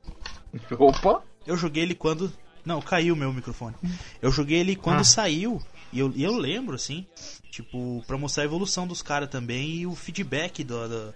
Opa! 0.78 1.22
Eu 1.46 1.56
joguei 1.56 1.82
ele 1.82 1.94
quando. 1.94 2.32
Não, 2.64 2.80
caiu 2.82 3.16
meu 3.16 3.32
microfone. 3.32 3.74
Eu 4.20 4.30
joguei 4.30 4.58
ele 4.58 4.76
quando 4.76 5.00
Ah. 5.00 5.04
saiu. 5.04 5.60
E 5.90 6.00
eu, 6.00 6.12
eu 6.16 6.36
lembro, 6.36 6.74
assim, 6.74 7.06
tipo, 7.50 8.04
pra 8.06 8.18
mostrar 8.18 8.42
a 8.42 8.46
evolução 8.46 8.86
dos 8.86 9.00
caras 9.00 9.30
também 9.30 9.76
e 9.76 9.86
o 9.86 9.94
feedback 9.94 10.62
do. 10.62 10.86
do 10.88 11.14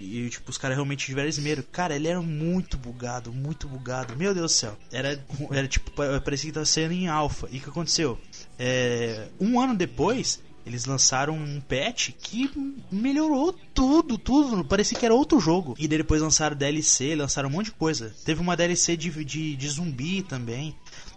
e, 0.00 0.28
tipo, 0.30 0.50
os 0.50 0.58
caras 0.58 0.76
realmente 0.76 1.06
tiveram 1.06 1.28
esmero. 1.28 1.62
Cara, 1.62 1.94
ele 1.96 2.08
era 2.08 2.20
muito 2.20 2.76
bugado, 2.76 3.32
muito 3.32 3.68
bugado. 3.68 4.16
Meu 4.16 4.34
Deus 4.34 4.52
do 4.52 4.54
céu. 4.56 4.76
Era, 4.92 5.22
era 5.50 5.68
tipo, 5.68 5.90
pa- 5.90 6.20
parecia 6.20 6.48
que 6.50 6.54
tava 6.54 6.66
sendo 6.66 6.92
em 6.92 7.08
alpha. 7.08 7.48
E 7.50 7.58
o 7.58 7.60
que 7.60 7.68
aconteceu? 7.68 8.18
É, 8.58 9.28
um 9.40 9.60
ano 9.60 9.74
depois, 9.74 10.40
eles 10.66 10.84
lançaram 10.86 11.34
um 11.34 11.60
patch 11.60 12.10
que 12.20 12.50
melhorou 12.90 13.52
tudo, 13.74 14.16
tudo. 14.18 14.64
Parecia 14.64 14.98
que 14.98 15.04
era 15.04 15.14
outro 15.14 15.38
jogo. 15.40 15.74
E 15.78 15.86
depois 15.88 16.20
lançaram 16.22 16.56
DLC, 16.56 17.14
lançaram 17.14 17.48
um 17.48 17.52
monte 17.52 17.66
de 17.66 17.72
coisa. 17.72 18.14
Teve 18.24 18.40
uma 18.40 18.56
DLC 18.56 18.96
de, 18.96 19.24
de, 19.24 19.56
de 19.56 19.68
zumbi 19.68 20.22
também. 20.22 20.74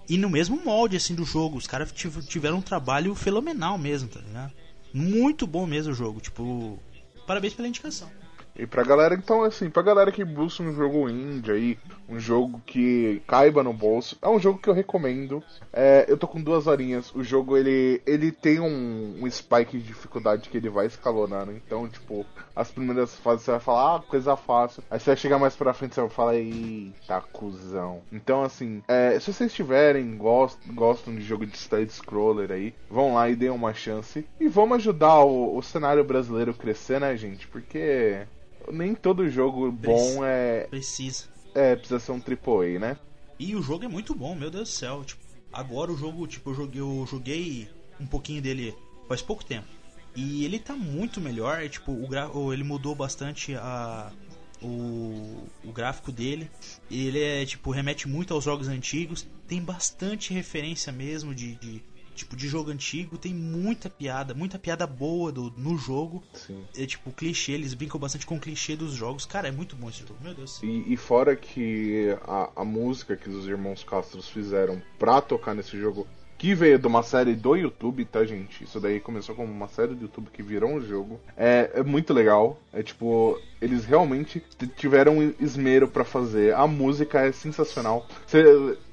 E 0.09 0.17
no 0.17 0.29
mesmo 0.29 0.61
molde, 0.63 0.95
assim, 0.97 1.15
do 1.15 1.25
jogo. 1.25 1.57
Os 1.57 1.67
caras 1.67 1.91
tiv- 1.91 2.25
tiveram 2.27 2.57
um 2.57 2.61
trabalho 2.61 3.13
fenomenal 3.15 3.77
mesmo, 3.77 4.07
tá 4.09 4.19
ligado? 4.19 4.53
Muito 4.93 5.45
bom 5.45 5.65
mesmo 5.67 5.91
o 5.91 5.95
jogo. 5.95 6.19
Tipo, 6.21 6.79
parabéns 7.25 7.53
pela 7.53 7.67
indicação. 7.67 8.09
E 8.57 8.65
pra 8.65 8.83
galera, 8.83 9.13
então, 9.13 9.43
assim, 9.43 9.69
pra 9.69 9.83
galera 9.83 10.11
que 10.11 10.25
busca 10.25 10.63
um 10.63 10.73
jogo 10.73 11.07
indie 11.07 11.51
aí, 11.51 11.79
um 12.09 12.19
jogo 12.19 12.59
que 12.65 13.21
caiba 13.27 13.61
no 13.61 13.71
bolso, 13.71 14.17
é 14.19 14.27
um 14.27 14.39
jogo 14.39 14.57
que 14.57 14.67
eu 14.67 14.73
recomendo. 14.73 15.43
É, 15.71 16.05
eu 16.07 16.17
tô 16.17 16.27
com 16.27 16.41
duas 16.41 16.65
horinhas. 16.65 17.13
O 17.13 17.23
jogo, 17.23 17.55
ele, 17.55 18.01
ele 18.05 18.31
tem 18.31 18.59
um, 18.59 19.19
um 19.21 19.29
spike 19.29 19.77
de 19.77 19.83
dificuldade 19.83 20.49
que 20.49 20.57
ele 20.57 20.69
vai 20.69 20.87
escalonando. 20.87 21.51
Então, 21.51 21.87
tipo, 21.87 22.25
as 22.55 22.71
primeiras 22.71 23.15
fases 23.15 23.45
você 23.45 23.51
vai 23.51 23.59
falar, 23.59 23.97
ah, 23.97 23.99
coisa 23.99 24.35
fácil. 24.35 24.83
Aí 24.89 24.99
você 24.99 25.11
vai 25.11 25.17
chegar 25.17 25.37
mais 25.37 25.55
pra 25.55 25.73
frente 25.73 25.93
você 25.93 26.01
vai 26.01 26.09
falar, 26.09 26.35
eita, 26.35 27.21
cuzão. 27.31 28.01
Então, 28.11 28.43
assim, 28.43 28.81
é, 28.87 29.19
se 29.19 29.31
vocês 29.31 29.53
tiverem, 29.53 30.17
gost, 30.17 30.57
gostam 30.73 31.13
de 31.13 31.21
jogo 31.21 31.45
de 31.45 31.57
side-scroller 31.57 32.51
aí, 32.51 32.73
vão 32.89 33.13
lá 33.13 33.29
e 33.29 33.35
deem 33.35 33.51
uma 33.51 33.73
chance. 33.73 34.25
E 34.39 34.47
vamos 34.47 34.77
ajudar 34.77 35.19
o, 35.19 35.55
o 35.55 35.61
cenário 35.61 36.03
brasileiro 36.03 36.53
crescer, 36.55 36.99
né, 36.99 37.15
gente? 37.15 37.47
Porque 37.47 38.25
nem 38.71 38.95
todo 38.95 39.29
jogo 39.29 39.71
bom 39.71 40.23
é, 40.23 40.67
Precisa. 40.67 41.25
é 41.53 41.75
precisa 41.75 41.99
ser 41.99 42.11
um 42.11 42.21
AAA, 42.21 42.79
né? 42.79 42.97
E 43.39 43.55
o 43.55 43.61
jogo 43.61 43.85
é 43.85 43.87
muito 43.87 44.15
bom, 44.15 44.35
meu 44.35 44.49
Deus 44.49 44.69
do 44.69 44.73
céu. 44.73 45.03
Tipo, 45.03 45.21
agora 45.53 45.91
o 45.91 45.97
jogo, 45.97 46.25
tipo, 46.27 46.49
eu 46.49 46.55
joguei, 46.55 46.81
eu 46.81 47.07
joguei 47.09 47.69
um 47.99 48.07
pouquinho 48.07 48.41
dele 48.41 48.75
faz 49.07 49.21
pouco 49.21 49.45
tempo. 49.45 49.67
E 50.15 50.43
ele 50.43 50.57
tá 50.57 50.75
muito 50.75 51.21
melhor, 51.21 51.67
tipo, 51.69 51.91
o 51.91 52.07
gra... 52.07 52.29
ele 52.51 52.63
mudou 52.63 52.95
bastante 52.95 53.55
a 53.55 54.11
o, 54.61 55.47
o 55.63 55.71
gráfico 55.71 56.11
dele. 56.11 56.49
Ele 56.89 57.21
é 57.21 57.45
tipo 57.45 57.71
remete 57.71 58.07
muito 58.07 58.33
aos 58.33 58.43
jogos 58.43 58.67
antigos, 58.67 59.27
tem 59.47 59.61
bastante 59.61 60.33
referência 60.33 60.91
mesmo 60.91 61.33
de, 61.33 61.55
de 61.55 61.81
tipo 62.17 62.35
de 62.35 62.47
jogo 62.47 62.71
antigo, 62.71 63.17
tem 63.17 63.33
muita 63.33 63.89
piada, 63.89 64.33
muita 64.33 64.59
piada 64.59 64.85
boa 64.85 65.31
do, 65.31 65.53
no 65.57 65.77
jogo. 65.77 66.23
Sim. 66.33 66.63
É 66.75 66.85
tipo 66.85 67.11
clichê, 67.11 67.53
eles 67.53 67.73
brincam 67.73 67.99
bastante 67.99 68.25
com 68.25 68.35
o 68.35 68.39
clichê 68.39 68.75
dos 68.75 68.93
jogos. 68.93 69.25
Cara, 69.25 69.47
é 69.47 69.51
muito 69.51 69.75
bom 69.75 69.89
esse 69.89 69.99
jogo, 69.99 70.17
meu 70.21 70.33
Deus. 70.33 70.61
E, 70.61 70.93
e 70.93 70.97
fora 70.97 71.35
que 71.35 72.17
a, 72.23 72.51
a 72.61 72.65
música 72.65 73.15
que 73.15 73.29
os 73.29 73.47
irmãos 73.47 73.83
Castros 73.83 74.27
fizeram 74.27 74.81
pra 74.97 75.21
tocar 75.21 75.53
nesse 75.53 75.79
jogo 75.79 76.07
que 76.37 76.53
veio 76.53 76.77
de 76.77 76.85
uma 76.87 77.01
série 77.03 77.33
do 77.33 77.55
YouTube, 77.55 78.05
tá, 78.05 78.23
gente? 78.23 78.63
Isso 78.63 78.79
daí 78.79 78.99
começou 78.99 79.33
como 79.33 79.51
uma 79.51 79.67
série 79.67 79.95
do 79.95 80.03
YouTube 80.03 80.29
que 80.31 80.43
virou 80.43 80.69
um 80.71 80.81
jogo. 80.81 81.19
É, 81.35 81.71
é 81.75 81.83
muito 81.83 82.13
legal. 82.13 82.59
É 82.71 82.83
tipo, 82.83 83.39
eles 83.61 83.85
realmente 83.85 84.43
tiveram 84.75 85.33
esmero 85.39 85.87
pra 85.87 86.03
fazer. 86.03 86.53
A 86.53 86.67
música 86.67 87.21
é 87.21 87.31
sensacional. 87.31 88.05
Cê- 88.27 88.43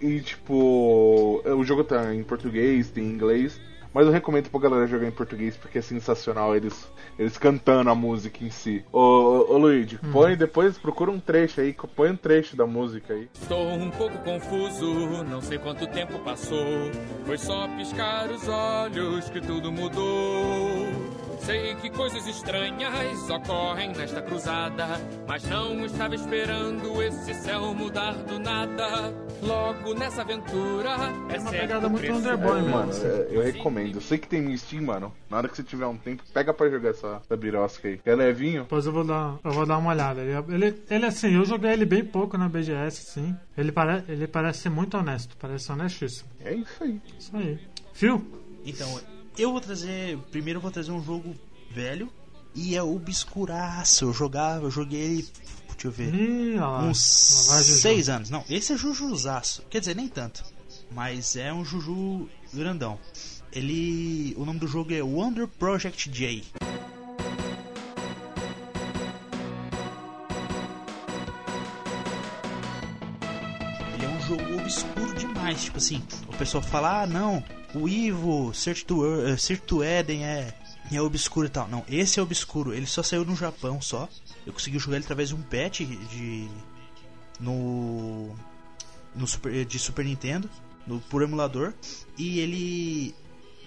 e 0.00 0.20
tipo, 0.20 1.42
o 1.44 1.64
jogo 1.64 1.84
tá 1.84 2.14
em 2.14 2.22
português, 2.22 2.90
tem 2.90 3.04
em 3.04 3.10
inglês. 3.12 3.60
Mas 3.94 4.06
eu 4.06 4.12
recomendo 4.12 4.50
pra 4.50 4.60
galera 4.60 4.88
jogar 4.88 5.06
em 5.06 5.12
português 5.12 5.56
porque 5.56 5.78
é 5.78 5.80
sensacional 5.80 6.56
eles, 6.56 6.86
eles 7.16 7.38
cantando 7.38 7.88
a 7.88 7.94
música 7.94 8.42
em 8.42 8.50
si. 8.50 8.84
Ô, 8.92 8.98
ô, 8.98 9.54
ô 9.54 9.58
Luigi, 9.58 10.00
põe 10.12 10.36
depois, 10.36 10.76
procura 10.76 11.12
um 11.12 11.20
trecho 11.20 11.60
aí, 11.60 11.72
põe 11.94 12.10
um 12.10 12.16
trecho 12.16 12.56
da 12.56 12.66
música 12.66 13.14
aí. 13.14 13.28
Estou 13.34 13.68
um 13.68 13.90
pouco 13.90 14.18
confuso, 14.18 15.22
não 15.22 15.40
sei 15.40 15.58
quanto 15.58 15.86
tempo 15.86 16.18
passou. 16.18 16.90
Foi 17.24 17.38
só 17.38 17.68
piscar 17.76 18.28
os 18.30 18.48
olhos 18.48 19.30
que 19.30 19.40
tudo 19.40 19.70
mudou. 19.70 20.88
Sei 21.40 21.74
que 21.76 21.90
coisas 21.90 22.26
estranhas 22.26 23.28
ocorrem 23.30 23.92
nesta 23.92 24.22
cruzada, 24.22 24.86
mas 25.26 25.44
não 25.44 25.84
estava 25.84 26.14
esperando 26.14 27.02
esse 27.02 27.34
céu 27.34 27.74
mudar 27.74 28.14
do 28.14 28.38
nada. 28.38 29.12
Logo 29.42 29.94
nessa 29.94 30.22
aventura 30.22 30.90
é, 31.28 31.36
É 31.36 31.40
uma 31.40 31.50
pegada 31.50 31.88
muito. 31.88 32.12
Underboy 32.12 32.58
É, 32.58 32.62
mano, 32.62 32.92
é, 32.92 33.28
eu 33.30 33.42
recomendo. 33.42 33.96
Eu 33.96 34.00
sei 34.00 34.16
que 34.16 34.28
tem 34.28 34.40
no 34.40 34.56
Steam, 34.56 34.82
mano. 34.82 35.12
Na 35.28 35.38
hora 35.38 35.48
que 35.48 35.56
você 35.56 35.62
tiver 35.62 35.86
um 35.86 35.96
tempo, 35.96 36.22
pega 36.32 36.54
pra 36.54 36.70
jogar 36.70 36.90
essa, 36.90 37.20
essa 37.24 37.36
birosca 37.36 37.88
aí. 37.88 38.00
É 38.04 38.14
levinho? 38.14 38.62
Depois 38.62 38.86
eu 38.86 38.92
vou 38.92 39.04
dar, 39.04 39.38
eu 39.44 39.50
vou 39.50 39.66
dar 39.66 39.78
uma 39.78 39.90
olhada. 39.90 40.22
Ele, 40.22 40.32
ele, 40.54 40.82
ele, 40.88 41.06
assim, 41.06 41.34
eu 41.34 41.44
joguei 41.44 41.72
ele 41.72 41.84
bem 41.84 42.04
pouco 42.04 42.38
na 42.38 42.48
BGS, 42.48 43.02
sim. 43.12 43.36
Ele, 43.56 43.70
pare, 43.70 44.04
ele 44.08 44.26
parece 44.26 44.60
ser 44.60 44.70
muito 44.70 44.96
honesto, 44.96 45.36
parece 45.36 45.70
honestíssimo. 45.70 46.28
É 46.44 46.54
isso 46.54 46.82
aí. 46.82 47.00
Isso 47.18 47.36
aí. 47.36 47.58
Phil? 47.92 48.24
Então, 48.64 48.98
eu 49.36 49.52
vou 49.52 49.60
trazer. 49.60 50.18
Primeiro 50.30 50.58
eu 50.58 50.62
vou 50.62 50.70
trazer 50.70 50.92
um 50.92 51.02
jogo 51.02 51.34
velho. 51.70 52.08
E 52.54 52.76
é 52.76 52.82
obscuraço. 52.82 54.04
Eu 54.04 54.12
jogava, 54.12 54.66
eu 54.66 54.70
joguei 54.70 55.00
ele. 55.00 55.28
Deixa 55.72 55.88
eu 55.88 55.90
ver. 55.90 56.14
Ih, 56.14 56.54
lá. 56.56 56.82
uns 56.84 57.46
Lá 57.48 57.54
vai 57.54 57.64
Juju. 57.64 57.78
seis 57.80 58.08
anos. 58.08 58.30
Não, 58.30 58.44
esse 58.48 58.72
é 58.72 58.76
Jujuzaço. 58.76 59.62
Quer 59.68 59.80
dizer, 59.80 59.96
nem 59.96 60.08
tanto. 60.08 60.44
Mas 60.90 61.34
é 61.34 61.52
um 61.52 61.64
Juju 61.64 62.28
grandão. 62.52 62.98
Ele. 63.52 64.34
O 64.36 64.44
nome 64.44 64.60
do 64.60 64.68
jogo 64.68 64.94
é 64.94 65.02
Wonder 65.02 65.48
Project 65.48 66.08
J. 66.10 66.44
obscuro 74.64 75.14
demais. 75.14 75.64
Tipo 75.64 75.78
assim, 75.78 76.02
o 76.26 76.36
pessoal 76.36 76.62
fala: 76.62 77.02
ah, 77.02 77.06
não, 77.06 77.44
o 77.74 77.88
Ivo, 77.88 78.52
Search 78.54 78.84
to, 78.84 79.26
eh, 79.26 79.36
Search 79.36 79.62
to 79.62 79.84
Eden 79.84 80.24
é, 80.24 80.54
é 80.90 81.00
obscuro 81.00 81.46
e 81.46 81.50
tal. 81.50 81.68
Não, 81.68 81.84
esse 81.88 82.18
é 82.18 82.22
obscuro. 82.22 82.72
Ele 82.72 82.86
só 82.86 83.02
saiu 83.02 83.24
no 83.24 83.36
Japão 83.36 83.80
só. 83.80 84.08
Eu 84.46 84.52
consegui 84.52 84.78
jogar 84.78 84.96
ele 84.96 85.04
através 85.04 85.28
de 85.28 85.34
um 85.34 85.42
patch 85.42 85.80
de. 85.80 86.48
no. 87.38 88.34
no 89.14 89.26
Super, 89.26 89.64
de 89.64 89.78
Super 89.78 90.04
Nintendo, 90.04 90.48
no, 90.86 91.00
por 91.00 91.22
emulador. 91.22 91.74
E 92.16 92.40
ele. 92.40 93.14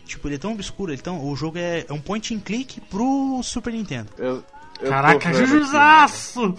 Tipo, 0.06 0.30
ele 0.30 0.36
é 0.36 0.38
tão 0.38 0.54
obscuro, 0.54 0.94
ele 0.94 1.02
tão, 1.02 1.22
o 1.22 1.36
jogo 1.36 1.58
é, 1.58 1.86
é 1.86 1.92
um 1.92 2.00
point 2.00 2.34
and 2.34 2.40
click 2.40 2.80
pro 2.80 3.42
Super 3.44 3.74
Nintendo. 3.74 4.10
Eu, 4.18 4.42
eu 4.80 4.90
Caraca, 4.90 5.34
Jujuzaço! 5.34 6.56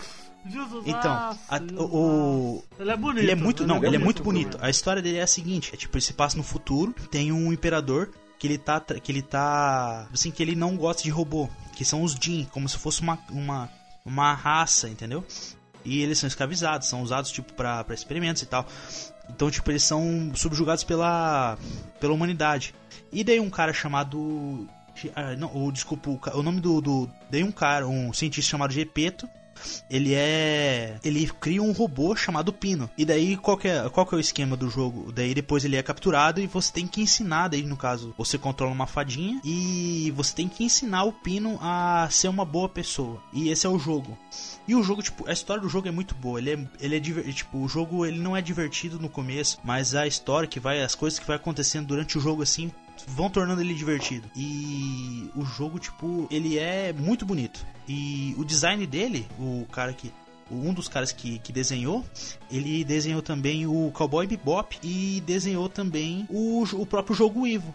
Jujuzaço! 0.50 0.82
Então, 0.88 1.12
a- 1.12 1.58
Jujuzaço. 1.58 1.84
o, 1.94 2.64
Ele 2.78 2.90
é 2.90 2.96
bonito. 2.96 3.22
Ele 3.22 3.30
é 3.30 3.34
muito, 3.34 3.66
não, 3.66 3.84
ele 3.84 3.96
é 3.96 3.98
muito 3.98 4.22
bonito. 4.22 4.58
A 4.60 4.70
história 4.70 5.02
dele 5.02 5.18
é 5.18 5.22
a 5.22 5.26
seguinte, 5.26 5.70
é 5.72 5.76
tipo, 5.76 5.96
ele 5.96 6.02
se 6.04 6.12
passa 6.12 6.36
no 6.36 6.42
futuro, 6.42 6.94
tem 7.10 7.32
um 7.32 7.52
imperador 7.52 8.10
que 8.38 8.46
ele 8.46 8.58
tá 8.58 8.80
que 8.80 9.10
ele 9.10 9.22
tá, 9.22 10.08
assim, 10.12 10.30
que 10.30 10.42
ele 10.42 10.54
não 10.54 10.76
gosta 10.76 11.02
de 11.02 11.10
robô, 11.10 11.48
que 11.74 11.84
são 11.84 12.02
os 12.02 12.12
Jin, 12.20 12.44
como 12.52 12.68
se 12.68 12.78
fosse 12.78 13.00
uma 13.02 13.18
uma 13.30 13.68
uma 14.04 14.32
raça, 14.32 14.88
entendeu? 14.88 15.24
E 15.84 16.02
eles 16.02 16.18
são 16.18 16.26
escravizados, 16.28 16.88
são 16.88 17.02
usados 17.02 17.30
tipo 17.30 17.52
pra 17.54 17.82
pra 17.84 17.94
experimentos 17.94 18.42
e 18.42 18.46
tal. 18.46 18.66
Então, 19.30 19.50
tipo, 19.50 19.70
eles 19.70 19.82
são 19.82 20.32
subjugados 20.34 20.84
pela 20.84 21.58
pela 22.00 22.12
humanidade. 22.14 22.74
E 23.12 23.24
daí 23.24 23.40
um 23.40 23.50
cara 23.50 23.72
chamado 23.72 24.66
ah, 25.14 25.36
não, 25.36 25.54
o, 25.54 25.70
desculpa, 25.70 26.10
o, 26.10 26.20
o 26.34 26.42
nome 26.42 26.60
do, 26.60 26.80
do. 26.80 27.10
Daí 27.30 27.42
um 27.44 27.52
cara, 27.52 27.86
um 27.86 28.12
cientista 28.12 28.50
chamado 28.50 28.72
Gepeto, 28.72 29.28
ele 29.90 30.14
é. 30.14 30.98
Ele 31.04 31.26
cria 31.40 31.62
um 31.62 31.72
robô 31.72 32.14
chamado 32.16 32.52
Pino. 32.52 32.90
E 32.96 33.04
daí 33.04 33.36
qual 33.36 33.56
que, 33.56 33.68
é, 33.68 33.88
qual 33.88 34.06
que 34.06 34.14
é 34.14 34.18
o 34.18 34.20
esquema 34.20 34.56
do 34.56 34.70
jogo? 34.70 35.12
Daí 35.12 35.34
depois 35.34 35.64
ele 35.64 35.76
é 35.76 35.82
capturado 35.82 36.40
e 36.40 36.46
você 36.46 36.72
tem 36.72 36.86
que 36.86 37.00
ensinar, 37.00 37.48
daí 37.48 37.62
no 37.62 37.76
caso, 37.76 38.14
você 38.16 38.38
controla 38.38 38.72
uma 38.72 38.86
fadinha 38.86 39.40
e 39.44 40.12
você 40.16 40.34
tem 40.34 40.48
que 40.48 40.64
ensinar 40.64 41.04
o 41.04 41.12
Pino 41.12 41.58
a 41.60 42.08
ser 42.10 42.28
uma 42.28 42.44
boa 42.44 42.68
pessoa. 42.68 43.22
E 43.32 43.48
esse 43.48 43.66
é 43.66 43.70
o 43.70 43.78
jogo. 43.78 44.16
E 44.66 44.74
o 44.74 44.82
jogo, 44.82 45.02
tipo, 45.02 45.28
a 45.28 45.32
história 45.32 45.62
do 45.62 45.68
jogo 45.68 45.88
é 45.88 45.90
muito 45.90 46.14
boa. 46.14 46.38
Ele 46.38 46.52
é, 46.52 46.68
ele 46.80 46.96
é 46.96 47.32
tipo, 47.32 47.58
o 47.58 47.68
jogo 47.68 48.04
ele 48.04 48.18
não 48.18 48.36
é 48.36 48.42
divertido 48.42 48.98
no 48.98 49.08
começo, 49.08 49.58
mas 49.64 49.94
a 49.94 50.06
história 50.06 50.48
que 50.48 50.60
vai, 50.60 50.82
as 50.82 50.94
coisas 50.94 51.18
que 51.18 51.26
vai 51.26 51.36
acontecendo 51.36 51.86
durante 51.86 52.18
o 52.18 52.20
jogo 52.20 52.42
assim, 52.42 52.70
vão 53.06 53.30
tornando 53.30 53.60
ele 53.60 53.74
divertido. 53.74 54.28
E 54.34 55.30
o 55.36 55.44
jogo, 55.44 55.78
tipo, 55.78 56.26
ele 56.30 56.58
é 56.58 56.92
muito 56.92 57.24
bonito. 57.24 57.64
E 57.86 58.34
o 58.36 58.44
design 58.44 58.86
dele, 58.86 59.26
o 59.38 59.66
cara 59.72 59.92
que 59.92 60.12
um 60.50 60.72
dos 60.72 60.88
caras 60.88 61.12
que, 61.12 61.38
que 61.40 61.52
desenhou, 61.52 62.04
ele 62.50 62.82
desenhou 62.84 63.20
também 63.20 63.66
o 63.66 63.90
Cowboy 63.92 64.26
Bebop 64.26 64.78
e 64.82 65.22
desenhou 65.26 65.68
também 65.68 66.26
o, 66.30 66.62
o 66.62 66.86
próprio 66.86 67.14
jogo 67.14 67.46
Ivo. 67.46 67.74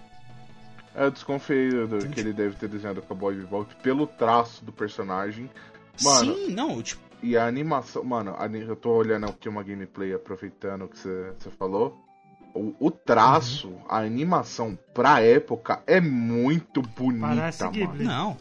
Eu 0.96 1.12
desconfiei 1.12 1.70
do, 1.70 2.08
que 2.10 2.20
ele 2.20 2.34
deve 2.34 2.56
ter 2.56 2.68
desenhado 2.68 3.00
o 3.00 3.04
Cowboy 3.04 3.36
Bebop 3.36 3.76
pelo 3.82 4.08
traço 4.08 4.64
do 4.64 4.72
personagem. 4.72 5.50
Mano, 6.02 6.36
Sim, 6.36 6.50
não, 6.52 6.82
tipo, 6.82 7.02
e 7.24 7.38
a 7.38 7.48
animação. 7.48 8.04
Mano, 8.04 8.36
eu 8.54 8.76
tô 8.76 8.92
olhando 8.92 9.28
aqui 9.28 9.48
uma 9.48 9.64
gameplay 9.64 10.14
aproveitando 10.14 10.84
o 10.84 10.88
que 10.90 10.98
você 10.98 11.50
falou. 11.58 12.03
O, 12.54 12.74
o 12.80 12.92
traço, 12.92 13.68
Uhum. 13.70 13.82
a 13.90 13.98
animação 14.00 14.78
pra 14.94 15.22
época 15.22 15.82
é 15.88 16.00
muito 16.00 16.82
bonita, 16.82 17.28
Parece 17.28 17.64
mano. 17.64 17.74
Ghibli. 17.74 18.04
Não. 18.06 18.38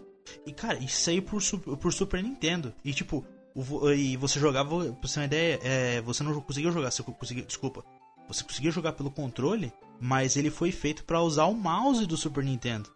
E 0.46 0.52
cara, 0.52 0.78
isso 0.78 1.00
saiu 1.00 1.22
por, 1.22 1.40
por 1.78 1.92
Super 1.92 2.22
Nintendo. 2.22 2.72
E 2.84 2.92
tipo, 2.92 3.24
o 3.54 3.90
e 3.90 4.16
você 4.16 4.38
jogava, 4.38 4.84
pra 4.92 5.08
você 5.08 5.14
ter 5.14 5.20
uma 5.20 5.26
ideia, 5.26 5.60
é, 5.62 6.00
você 6.02 6.22
não 6.22 6.38
conseguia 6.40 6.70
jogar, 6.70 6.90
você 6.90 7.02
conseguia, 7.02 7.44
desculpa. 7.44 7.84
Você 8.28 8.44
conseguia 8.44 8.70
jogar 8.70 8.92
pelo 8.92 9.10
controle, 9.10 9.72
mas 10.00 10.36
ele 10.36 10.50
foi 10.50 10.70
feito 10.72 11.04
pra 11.04 11.20
usar 11.20 11.46
o 11.46 11.54
mouse 11.54 12.06
do 12.06 12.16
Super 12.16 12.44
Nintendo. 12.44 12.90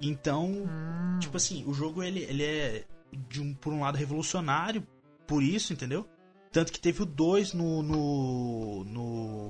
Então, 0.00 0.46
Hum, 0.48 1.18
tipo 1.20 1.36
assim, 1.36 1.64
o 1.66 1.72
jogo 1.72 2.02
ele, 2.02 2.20
ele 2.20 2.44
é 2.44 2.84
de 3.28 3.40
um, 3.40 3.54
por 3.54 3.72
um 3.72 3.80
lado 3.80 3.96
revolucionário, 3.96 4.86
por 5.26 5.42
isso, 5.42 5.72
entendeu? 5.72 6.06
Tanto 6.52 6.70
que 6.72 6.78
teve 6.78 7.02
o 7.02 7.06
2 7.06 7.52
no 7.54 7.82
no 7.82 8.84
no 8.84 9.48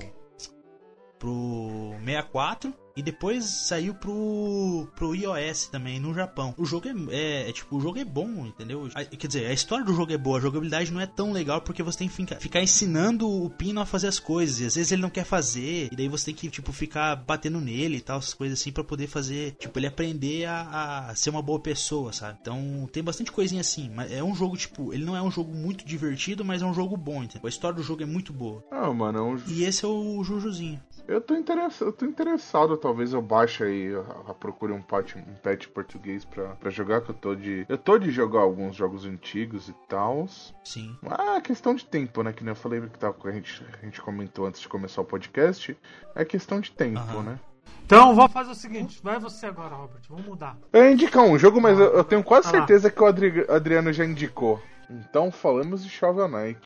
pro 1.18 1.94
64 2.04 2.72
e 2.96 3.02
depois 3.02 3.44
saiu 3.44 3.94
pro 3.94 4.88
pro 4.96 5.14
iOS 5.14 5.66
também 5.66 6.00
no 6.00 6.14
Japão. 6.14 6.54
O 6.56 6.64
jogo 6.64 6.88
é, 6.88 6.94
é- 7.14 7.48
é, 7.50 7.52
tipo, 7.52 7.76
o 7.76 7.80
jogo 7.80 7.98
é 7.98 8.04
bom, 8.04 8.46
entendeu? 8.46 8.88
A- 8.94 9.04
quer 9.04 9.26
dizer, 9.26 9.46
a 9.46 9.52
história 9.52 9.84
do 9.84 9.92
jogo 9.94 10.12
é 10.12 10.16
boa, 10.16 10.38
a 10.38 10.40
jogabilidade 10.40 10.90
não 10.90 11.00
é 11.00 11.06
tão 11.06 11.30
legal 11.30 11.60
porque 11.60 11.82
você 11.82 11.98
tem 11.98 12.08
que 12.08 12.14
ficar, 12.14 12.36
ficar 12.36 12.62
ensinando 12.62 13.28
o 13.28 13.50
Pino 13.50 13.80
a 13.82 13.86
fazer 13.86 14.06
as 14.08 14.18
coisas, 14.18 14.60
e 14.60 14.64
às 14.64 14.74
vezes 14.76 14.92
ele 14.92 15.02
não 15.02 15.10
quer 15.10 15.24
fazer, 15.24 15.90
e 15.92 15.96
daí 15.96 16.08
você 16.08 16.26
tem 16.26 16.34
que 16.34 16.48
tipo 16.48 16.72
ficar 16.72 17.14
batendo 17.16 17.60
nele 17.60 17.98
e 17.98 18.00
tal, 18.00 18.18
essas 18.18 18.32
coisas 18.32 18.58
assim 18.58 18.72
pra 18.72 18.82
poder 18.82 19.06
fazer, 19.08 19.52
tipo, 19.58 19.78
ele 19.78 19.86
aprender 19.86 20.46
a, 20.46 21.08
a 21.10 21.14
ser 21.14 21.28
uma 21.28 21.42
boa 21.42 21.60
pessoa, 21.60 22.14
sabe? 22.14 22.38
Então, 22.40 22.88
tem 22.90 23.02
bastante 23.02 23.30
coisinha 23.30 23.60
assim, 23.60 23.90
mas 23.94 24.10
é 24.10 24.24
um 24.24 24.34
jogo 24.34 24.56
tipo, 24.56 24.94
ele 24.94 25.04
não 25.04 25.14
é 25.14 25.20
um 25.20 25.30
jogo 25.30 25.52
muito 25.54 25.84
divertido, 25.84 26.42
mas 26.46 26.62
é 26.62 26.64
um 26.66 26.72
jogo 26.72 26.96
bom, 26.96 27.22
entendeu? 27.22 27.46
A 27.46 27.50
história 27.50 27.76
do 27.76 27.82
jogo 27.82 28.02
é 28.02 28.06
muito 28.06 28.32
boa. 28.32 28.64
Ah, 28.70 28.90
mano, 28.90 29.18
é 29.18 29.22
um 29.22 29.36
E 29.48 29.64
esse 29.64 29.84
é 29.84 29.88
o 29.88 30.24
Jujuzinho. 30.24 30.80
Eu 31.08 31.20
tô, 31.20 31.34
interessa- 31.36 31.84
eu 31.84 31.92
tô 31.92 32.04
interessado, 32.04 32.76
talvez 32.76 33.12
eu 33.12 33.22
baixe 33.22 33.62
aí, 33.62 33.84
eu, 33.84 34.04
eu 34.26 34.34
procure 34.34 34.72
um 34.72 34.82
patch, 34.82 35.14
um 35.16 35.34
patch 35.42 35.68
português 35.68 36.24
pra, 36.24 36.48
pra 36.56 36.68
jogar, 36.68 37.00
que 37.00 37.10
eu 37.10 37.14
tô 37.14 37.34
de. 37.34 37.64
Eu 37.68 37.78
tô 37.78 37.96
de 37.96 38.10
jogar 38.10 38.40
alguns 38.40 38.74
jogos 38.74 39.04
antigos 39.04 39.68
e 39.68 39.74
tal. 39.88 40.26
Sim. 40.64 40.96
Ah, 41.08 41.40
questão 41.40 41.74
de 41.76 41.84
tempo, 41.84 42.22
né? 42.24 42.32
Que 42.32 42.42
nem 42.42 42.50
eu 42.50 42.56
falei 42.56 42.80
que 42.80 42.98
tava, 42.98 43.16
a, 43.24 43.30
gente, 43.30 43.64
a 43.80 43.84
gente 43.84 44.00
comentou 44.02 44.46
antes 44.46 44.60
de 44.60 44.68
começar 44.68 45.00
o 45.00 45.04
podcast. 45.04 45.76
É 46.14 46.24
questão 46.24 46.60
de 46.60 46.72
tempo, 46.72 46.98
Aham. 46.98 47.22
né? 47.22 47.38
Então, 47.84 48.16
vamos 48.16 48.32
fazer 48.32 48.50
o 48.50 48.54
seguinte. 48.56 48.98
Vai 49.00 49.20
você 49.20 49.46
agora, 49.46 49.76
Robert. 49.76 50.00
Vamos 50.08 50.26
mudar. 50.26 50.56
Eu 50.72 50.84
ia 50.86 50.90
indicar 50.90 51.22
um 51.22 51.38
jogo, 51.38 51.60
mas 51.60 51.78
eu, 51.78 51.86
eu 51.92 52.02
tenho 52.02 52.24
quase 52.24 52.48
Ah 52.48 52.50
lá. 52.52 52.58
certeza 52.58 52.90
que 52.90 53.00
o 53.00 53.06
Adri- 53.06 53.46
Adriano 53.48 53.92
já 53.92 54.04
indicou. 54.04 54.60
Então 54.90 55.30
falamos 55.30 55.84
de 55.84 55.88
Shovel 55.88 56.26
Knight. 56.26 56.58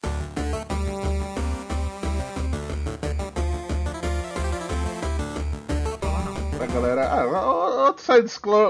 Galera. 6.70 7.08
Ah, 7.08 7.86
outro 7.86 8.02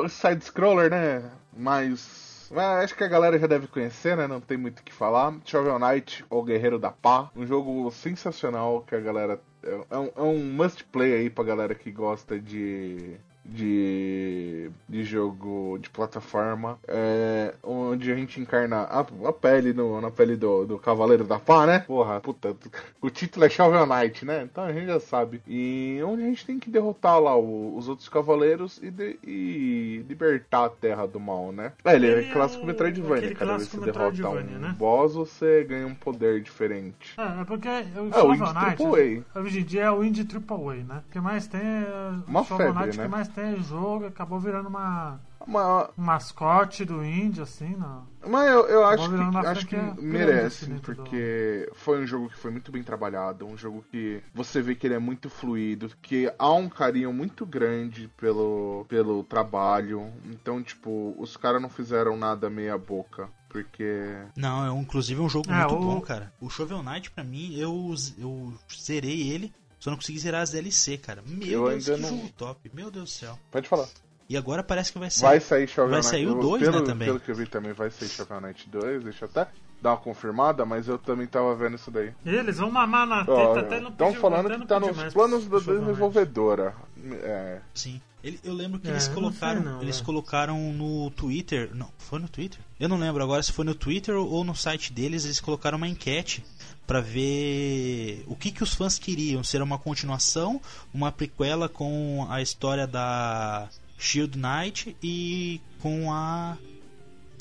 side-scroller, 0.09 0.91
né? 0.91 1.31
Mas 1.57 2.51
acho 2.83 2.95
que 2.95 3.05
a 3.05 3.09
galera 3.09 3.39
já 3.39 3.47
deve 3.47 3.67
conhecer, 3.67 4.17
né? 4.17 4.27
Não 4.27 4.41
tem 4.41 4.57
muito 4.57 4.81
o 4.81 4.83
que 4.83 4.93
falar. 4.93 5.35
Shovel 5.45 5.79
Knight, 5.79 6.25
o 6.31 6.43
Guerreiro 6.43 6.79
da 6.79 6.91
Pá. 6.91 7.31
Um 7.37 7.47
jogo 7.47 7.91
sensacional 7.91 8.83
que 8.83 8.95
a 8.95 9.01
galera. 9.01 9.41
É 9.63 9.97
um, 9.99 10.11
é 10.17 10.23
um 10.23 10.39
must 10.39 10.85
play 10.85 11.15
aí 11.15 11.31
pra 11.31 11.45
galera 11.45 11.75
que 11.75 11.91
gosta 11.91 12.41
de 12.41 13.19
de, 13.51 14.71
de 14.89 15.03
jogo 15.05 15.79
de 15.81 15.91
plataforma, 15.91 16.79
é, 16.87 17.53
onde 17.63 18.13
a 18.13 18.15
gente 18.15 18.41
encarna 18.41 18.83
a, 18.83 19.01
a 19.01 19.33
pele 19.33 19.73
no, 19.73 20.01
na 20.01 20.11
pele 20.11 20.37
do, 20.37 20.65
do 20.65 20.79
Cavaleiro 20.79 21.25
da 21.25 21.39
Pá, 21.39 21.67
né? 21.67 21.81
Porra, 21.81 22.21
puta, 22.21 22.57
o 23.01 23.11
título 23.11 23.45
é 23.45 23.51
Shovel 23.51 23.87
Knight, 23.87 24.25
né? 24.25 24.43
Então 24.45 24.65
a 24.65 24.73
gente 24.73 24.87
já 24.87 25.01
sabe. 25.01 25.43
E 25.47 26.01
onde 26.05 26.23
a 26.23 26.27
gente 26.27 26.47
tem 26.47 26.59
que 26.59 26.71
derrotar 26.71 27.19
lá 27.19 27.37
o, 27.37 27.77
os 27.77 27.89
outros 27.89 28.09
cavaleiros 28.09 28.79
e, 28.83 28.91
de, 28.91 29.19
e, 29.25 30.05
libertar 30.09 30.67
a 30.67 30.69
Terra 30.69 31.07
do 31.07 31.19
Mal, 31.19 31.51
né? 31.51 31.73
É, 31.85 31.97
ele, 31.97 32.07
é 32.09 32.33
clássico 32.33 32.63
é 32.63 32.65
o, 32.65 32.67
Metroidvania, 32.69 33.35
cada 33.35 33.57
vez 33.57 33.69
que 33.69 33.77
você 33.77 33.91
derrota 33.91 34.29
um 34.29 34.43
né? 34.43 34.75
boss, 34.79 35.15
você 35.15 35.65
ganha 35.65 35.87
um 35.87 35.95
poder 35.95 36.41
diferente. 36.41 37.15
É, 37.19 37.41
é 37.41 37.45
porque 37.45 37.69
o 37.69 38.13
Shovel 38.13 38.47
é, 38.47 38.51
o 38.51 38.55
Knight, 38.55 39.25
hoje 39.35 39.61
em 39.61 39.65
dia 39.65 39.83
é 39.83 39.91
o 39.91 40.05
Indie 40.05 40.25
Triple 40.25 40.57
A, 40.57 40.75
né? 40.75 41.03
O 41.09 41.11
que 41.11 41.21
mais 41.21 41.49
tem 41.49 41.61
é 41.61 42.13
Uma 42.29 42.45
Shovel 42.45 42.67
febre, 42.69 42.85
Knight, 42.85 42.99
né? 42.99 43.05
que 43.05 43.11
mais 43.11 43.29
tem 43.29 43.40
tem 43.41 43.63
jogo, 43.63 44.07
acabou 44.07 44.39
virando 44.39 44.69
uma 44.69 45.21
uma... 45.47 45.91
Um 45.97 46.03
mascote 46.03 46.85
do 46.85 47.05
índio, 47.05 47.43
assim, 47.43 47.75
não. 47.75 48.07
Mas 48.27 48.49
eu, 48.49 48.67
eu 48.67 48.85
acho 48.85 49.09
que, 49.09 49.37
acho 49.47 49.67
que 49.67 49.77
merece, 50.03 50.67
assim, 50.67 50.79
porque 50.79 51.67
do... 51.69 51.75
foi 51.75 52.03
um 52.03 52.07
jogo 52.07 52.29
que 52.29 52.37
foi 52.37 52.51
muito 52.51 52.71
bem 52.71 52.83
trabalhado, 52.83 53.47
um 53.47 53.57
jogo 53.57 53.85
que 53.91 54.23
você 54.35 54.61
vê 54.61 54.75
que 54.75 54.87
ele 54.87 54.95
é 54.95 54.99
muito 54.99 55.31
fluido, 55.31 55.91
que 56.03 56.31
há 56.39 56.53
um 56.53 56.69
carinho 56.69 57.13
muito 57.13 57.47
grande 57.47 58.09
pelo, 58.17 58.85
pelo 58.89 59.25
trabalho. 59.25 60.13
Então, 60.27 60.63
tipo, 60.63 61.15
os 61.19 61.37
caras 61.37 61.63
não 61.63 61.71
fizeram 61.71 62.17
nada 62.17 62.51
meia 62.51 62.77
boca. 62.77 63.29
Porque. 63.49 64.15
Não, 64.37 64.65
é 64.65 64.71
um, 64.71 64.83
inclusive 64.83 65.21
é 65.21 65.25
um 65.25 65.29
jogo 65.29 65.51
é, 65.51 65.59
muito 65.59 65.75
o... 65.75 65.81
bom, 65.81 66.01
cara. 66.01 66.33
O 66.41 66.49
Shovel 66.49 66.85
Knight, 66.85 67.11
pra 67.11 67.25
mim, 67.25 67.57
eu, 67.59 67.93
eu 68.17 68.55
zerei 68.73 69.29
ele 69.29 69.53
só 69.81 69.91
não 69.91 69.97
consegui 69.97 70.19
zerar 70.19 70.43
as 70.43 70.51
DLC, 70.51 70.99
cara. 70.99 71.23
Meu 71.27 71.67
eu 71.67 71.69
Deus, 71.71 71.85
que 71.87 71.97
não... 71.97 72.09
jogo 72.11 72.29
top. 72.37 72.71
Meu 72.73 72.91
Deus 72.91 73.05
do 73.05 73.11
céu. 73.11 73.39
Pode 73.51 73.67
falar. 73.67 73.89
E 74.29 74.37
agora 74.37 74.63
parece 74.63 74.93
que 74.93 74.99
vai 74.99 75.11
sair. 75.11 75.29
Vai 75.29 75.41
sair 75.41 75.67
Shovel 75.67 75.91
Vai 75.91 76.03
sair 76.03 76.27
o 76.29 76.35
2, 76.35 76.63
né, 76.63 76.83
também. 76.83 77.09
Pelo 77.09 77.19
que 77.19 77.31
eu 77.31 77.35
vi 77.35 77.47
também 77.47 77.73
vai 77.73 77.91
sair 77.91 78.09
Shovel 78.09 78.41
Knight 78.43 78.69
2. 78.69 79.03
Deixa 79.03 79.25
eu 79.25 79.29
até 79.29 79.51
dar 79.81 79.93
uma 79.93 79.97
confirmada, 79.97 80.67
mas 80.67 80.87
eu 80.87 80.99
também 80.99 81.27
tava 81.27 81.55
vendo 81.57 81.77
isso 81.77 81.91
daí. 81.91 82.13
Eles 82.25 82.59
vão 82.59 82.71
mamar 82.71 83.07
na 83.07 83.21
teta 83.21 83.33
Ó, 83.33 83.59
até 83.59 83.81
no 83.81 83.89
Estão 83.89 84.15
falando 84.15 84.61
que 84.61 84.67
tá 84.67 84.79
nos 84.79 85.13
planos 85.15 85.47
da 85.49 85.59
desenvolvedora. 85.59 86.75
É. 87.23 87.61
Sim. 87.75 88.01
Ele, 88.23 88.39
eu 88.45 88.53
lembro 88.53 88.79
que 88.79 88.87
é, 88.87 88.91
eles 88.91 89.09
colocaram. 89.09 89.63
Não, 89.63 89.83
eles 89.83 90.01
é. 90.01 90.05
colocaram 90.05 90.73
no 90.75 91.11
Twitter. 91.11 91.71
Não, 91.75 91.89
foi 91.97 92.19
no 92.19 92.29
Twitter? 92.29 92.61
Eu 92.79 92.89
não 92.89 92.99
lembro 92.99 93.23
agora 93.23 93.43
se 93.43 93.51
foi 93.51 93.65
no 93.65 93.75
Twitter 93.75 94.15
ou 94.15 94.45
no 94.45 94.55
site 94.55 94.93
deles, 94.93 95.25
eles 95.25 95.41
colocaram 95.41 95.79
uma 95.79 95.89
enquete 95.89 96.45
para 96.91 97.01
ver 97.01 98.25
o 98.27 98.35
que, 98.35 98.51
que 98.51 98.65
os 98.65 98.75
fãs 98.75 98.99
queriam. 98.99 99.45
Ser 99.45 99.63
uma 99.63 99.79
continuação, 99.79 100.61
uma 100.93 101.13
prequela 101.13 101.69
com 101.69 102.27
a 102.29 102.43
história 102.43 102.85
da 102.85 103.69
Shield 103.97 104.37
Knight 104.37 104.97
e 105.01 105.61
com 105.79 106.13
a 106.13 106.59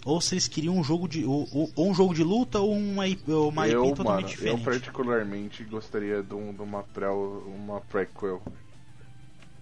ou 0.05 0.21
se 0.21 0.35
eles 0.35 0.47
queriam 0.47 0.77
um 0.77 0.83
jogo 0.83 1.07
de 1.07 1.25
ou, 1.25 1.47
ou 1.75 1.89
um 1.89 1.95
jogo 1.95 2.13
de 2.13 2.23
luta 2.23 2.59
ou 2.59 2.73
uma, 2.73 3.05
uma 3.25 3.67
eu, 3.67 3.85
IP 3.85 3.95
totalmente 3.95 4.05
mano, 4.05 4.27
diferente. 4.27 4.59
Eu 4.59 4.63
particularmente 4.63 5.63
gostaria 5.63 6.21
de, 6.21 6.35
um, 6.35 6.53
de 6.53 6.61
uma, 6.61 6.83
pré, 6.83 7.09
uma 7.09 7.81
prequel 7.81 8.43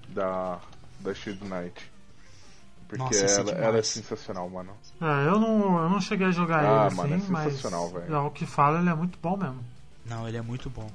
da 0.09 0.59
da 0.99 1.13
Shield 1.13 1.45
Knight. 1.45 1.91
Porque 2.89 3.03
Nossa, 3.03 3.39
ela, 3.39 3.51
ela, 3.51 3.77
é 3.77 3.83
sensacional, 3.83 4.49
mano. 4.49 4.73
É, 4.99 5.27
eu 5.29 5.39
não, 5.39 5.81
eu 5.81 5.89
não 5.89 6.01
cheguei 6.01 6.27
a 6.27 6.31
jogar 6.31 6.59
ah, 6.59 6.87
ele 6.87 6.95
mano, 6.95 7.15
assim, 7.15 7.33
é 7.33 7.43
sensacional, 7.43 7.89
mas 7.93 8.03
véio. 8.03 8.25
o 8.25 8.31
que 8.31 8.45
fala 8.45 8.79
ele 8.79 8.89
é 8.89 8.93
muito 8.93 9.17
bom 9.21 9.37
mesmo. 9.37 9.76
Não, 10.09 10.27
ele 10.27 10.37
é 10.37 10.41
muito 10.41 10.69
bom. 10.69 10.89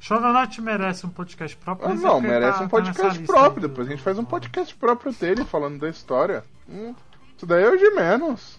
Shovel 0.00 0.32
Knight 0.32 0.60
merece 0.60 1.04
um 1.04 1.10
podcast 1.10 1.56
próprio. 1.56 1.90
Ah, 1.90 1.94
não, 1.94 2.20
merece 2.20 2.58
tá, 2.58 2.64
um 2.64 2.68
podcast 2.68 3.18
tá 3.18 3.26
próprio. 3.26 3.68
Depois 3.68 3.88
a 3.88 3.90
gente 3.90 4.02
faz 4.02 4.18
um 4.18 4.24
podcast 4.24 4.74
próprio 4.76 5.12
dele 5.12 5.44
falando 5.44 5.78
da 5.80 5.88
história. 5.88 6.44
Hum, 6.68 6.94
isso 7.36 7.46
daí 7.46 7.64
é 7.64 7.68
o 7.68 7.76
de 7.76 7.90
menos. 7.90 8.58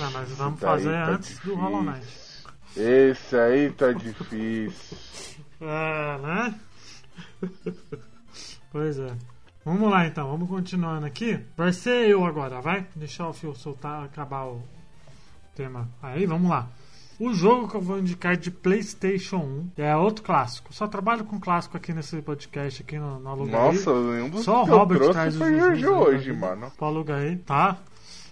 Ah, 0.00 0.10
mas 0.12 0.30
vamos 0.30 0.58
fazer 0.58 0.92
tá 0.92 1.10
antes 1.10 1.28
difícil. 1.28 1.54
do 1.54 1.60
Hollow 1.60 1.82
Knight. 1.82 2.06
Esse 2.76 3.36
aí 3.36 3.70
tá 3.70 3.92
difícil. 3.92 4.96
É, 5.60 6.18
né? 6.18 6.54
pois 8.72 8.98
é. 8.98 9.14
Vamos 9.62 9.90
lá 9.90 10.06
então, 10.06 10.30
vamos 10.30 10.48
continuando 10.48 11.04
aqui. 11.04 11.38
Vai 11.54 11.72
ser 11.72 12.08
eu 12.08 12.24
agora, 12.24 12.62
vai? 12.62 12.86
Deixar 12.96 13.28
o 13.28 13.32
fio 13.34 13.54
soltar, 13.54 14.04
acabar 14.04 14.46
o 14.46 14.62
tema. 15.54 15.86
Aí, 16.02 16.24
vamos 16.24 16.48
lá. 16.48 16.66
O 17.20 17.34
jogo 17.34 17.68
que 17.68 17.76
eu 17.76 17.82
vou 17.82 17.98
indicar 17.98 18.32
é 18.32 18.36
de 18.36 18.50
PlayStation 18.50 19.36
1 19.76 19.82
é 19.82 19.94
outro 19.94 20.24
clássico. 20.24 20.72
Só 20.72 20.88
trabalho 20.88 21.22
com 21.22 21.38
clássico 21.38 21.76
aqui 21.76 21.92
nesse 21.92 22.22
podcast, 22.22 22.82
aqui 22.82 22.98
no, 22.98 23.20
no. 23.20 23.46
Nossa, 23.46 23.92
nenhum 23.92 24.30
dos 24.30 24.42
Só 24.42 24.62
o 24.62 24.64
Robert 24.64 25.12
traz 25.12 25.38
os 25.38 25.78
jogos 25.78 26.08
hoje, 26.08 26.32
mano. 26.32 26.70
Pro 26.70 26.86
Alugaí, 26.86 27.36
tá? 27.36 27.76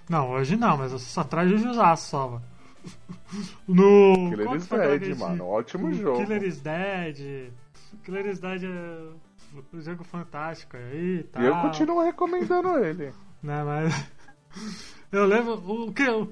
Não, 0.09 0.31
hoje 0.31 0.57
não, 0.57 0.79
mas 0.79 0.92
eu 0.92 0.98
só 0.98 1.22
traz 1.22 1.53
o 1.53 1.59
Jusaço 1.59 2.09
só, 2.09 2.40
No. 3.68 4.31
Killer 4.31 4.55
is 4.55 4.66
Dead, 4.66 5.18
mano. 5.18 5.46
Ótimo 5.46 5.92
jogo. 5.92 6.24
Killer 6.24 6.42
is 6.42 6.61
Dead. 6.61 7.53
Killer 8.03 8.27
is 8.27 8.38
Dead 8.38 8.64
é 8.64 9.11
um 9.70 9.81
jogo 9.83 10.03
fantástico 10.03 10.79
aí 10.79 11.24
tá. 11.24 11.42
E 11.42 11.46
eu 11.46 11.57
continuo 11.57 12.03
recomendando 12.03 12.79
ele. 12.79 13.12
Não, 13.42 13.66
mas. 13.66 13.92
Eu 15.12 15.27
lembro. 15.27 15.55
O 15.55 15.92
que 15.92 16.03
eu. 16.03 16.31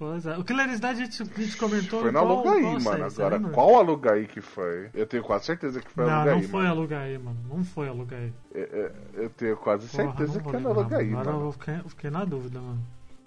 Pois 0.00 0.24
é. 0.24 0.34
O 0.38 0.42
Killer 0.42 0.66
Dead 0.66 0.82
a 0.82 0.94
gente, 0.94 1.22
a 1.22 1.26
gente 1.26 1.56
comentou. 1.58 2.00
Foi 2.00 2.10
no 2.10 2.20
Alugaí, 2.20 2.82
mano. 2.82 3.04
Agora, 3.04 3.38
qual 3.38 3.76
Alugaí 3.76 4.26
que 4.26 4.40
foi? 4.40 4.88
Eu 4.94 5.06
tenho 5.06 5.22
quase 5.22 5.44
certeza 5.44 5.78
que 5.78 5.90
foi 5.90 6.06
não, 6.06 6.14
Alugaí. 6.14 6.40
Não, 6.40 6.48
foi 6.48 6.62
mano. 6.62 6.70
Alugaí, 6.72 7.18
mano. 7.18 7.36
Não 7.46 7.62
foi 7.62 7.88
Alugaí. 7.88 8.32
Eu, 8.54 8.64
eu, 8.64 8.86
é, 8.86 8.92
eu 9.12 9.28
tenho 9.28 9.56
quase 9.58 9.86
certeza 9.88 10.40
Porra, 10.40 10.52
que 10.52 10.56
é 10.56 10.60
no 10.60 10.70
Alugaí, 10.70 11.10
mano. 11.10 11.28
Agora 11.28 11.44
eu 11.44 11.52
fiquei, 11.52 11.74
eu 11.74 11.88
fiquei 11.90 12.10
na 12.10 12.24
dúvida, 12.24 12.58
mano. 12.62 12.80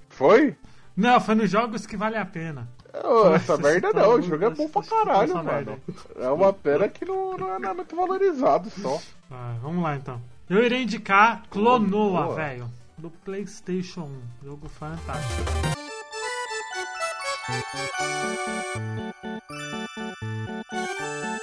Foi? 0.09 0.55
Não, 0.97 1.21
foi 1.21 1.35
nos 1.35 1.51
jogos 1.51 1.85
que 1.85 1.95
vale 1.95 2.17
a 2.17 2.25
pena. 2.25 2.67
Oh, 3.03 3.35
essa 3.35 3.55
merda 3.55 3.93
não, 3.93 4.15
o 4.15 4.21
jogo 4.23 4.43
é 4.43 4.49
bom 4.49 4.67
pra 4.67 4.81
caralho, 4.81 5.43
mano. 5.43 5.79
É 6.15 6.29
uma 6.29 6.51
pena 6.53 6.89
que 6.89 7.05
não, 7.05 7.37
não, 7.37 7.53
é, 7.53 7.59
não 7.59 7.69
é 7.69 7.73
muito 7.75 7.95
valorizado 7.95 8.71
só. 8.71 8.99
Ah, 9.29 9.55
vamos 9.61 9.83
lá 9.83 9.95
então. 9.95 10.19
Eu 10.49 10.63
irei 10.63 10.81
indicar 10.81 11.43
Clonoa, 11.51 12.33
velho. 12.33 12.67
Do 12.97 13.11
PlayStation 13.11 14.09
1. 14.41 14.45
Jogo 14.47 14.67
fantástico. 14.67 15.82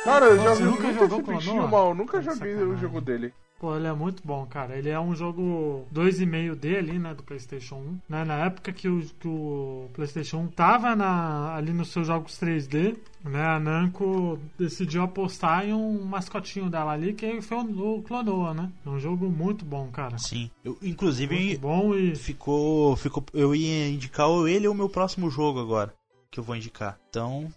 Cara, 0.02 0.26
eu 0.26 0.38
já 0.38 0.54
vi 0.54 0.62
nunca 0.62 0.92
jogou 0.94 1.20
esse 1.20 1.30
bichinho 1.30 1.68
mal, 1.68 1.94
nunca 1.94 2.22
joguei 2.22 2.54
o 2.54 2.74
jogo 2.78 3.02
dele. 3.02 3.34
Pô, 3.60 3.76
ele 3.76 3.86
é 3.86 3.92
muito 3.92 4.22
bom, 4.26 4.46
cara. 4.46 4.78
Ele 4.78 4.88
é 4.88 4.98
um 4.98 5.14
jogo 5.14 5.86
2,5D 5.94 6.78
ali, 6.78 6.98
né, 6.98 7.12
do 7.12 7.22
PlayStation 7.22 7.76
1. 7.76 7.98
Né? 8.08 8.24
Na 8.24 8.46
época 8.46 8.72
que 8.72 8.88
o, 8.88 9.04
que 9.20 9.28
o 9.28 9.90
PlayStation 9.92 10.38
1 10.38 10.48
tava 10.48 10.96
na, 10.96 11.54
ali 11.54 11.70
nos 11.70 11.88
seus 11.88 12.06
jogos 12.06 12.40
3D, 12.40 12.96
né, 13.22 13.44
a 13.44 13.60
Namco 13.60 14.38
decidiu 14.58 15.02
apostar 15.02 15.66
em 15.66 15.74
um 15.74 16.02
mascotinho 16.04 16.70
dela 16.70 16.92
ali, 16.92 17.12
que 17.12 17.42
foi 17.42 17.58
o, 17.58 18.02
Clonoa, 18.02 18.54
né? 18.54 18.72
É 18.86 18.88
um 18.88 18.98
jogo 18.98 19.28
muito 19.28 19.62
bom, 19.62 19.88
cara. 19.88 20.16
Sim. 20.16 20.50
Eu, 20.64 20.78
inclusive, 20.80 21.36
muito 21.36 21.60
bom 21.60 21.94
e... 21.94 22.16
ficou, 22.16 22.96
ficou. 22.96 23.22
Eu 23.34 23.54
ia 23.54 23.90
indicar 23.90 24.30
ele 24.48 24.66
ou 24.66 24.72
o 24.72 24.76
meu 24.76 24.88
próximo 24.88 25.30
jogo 25.30 25.60
agora, 25.60 25.92
que 26.30 26.40
eu 26.40 26.44
vou 26.44 26.56
indicar. 26.56 26.98
Então, 27.10 27.52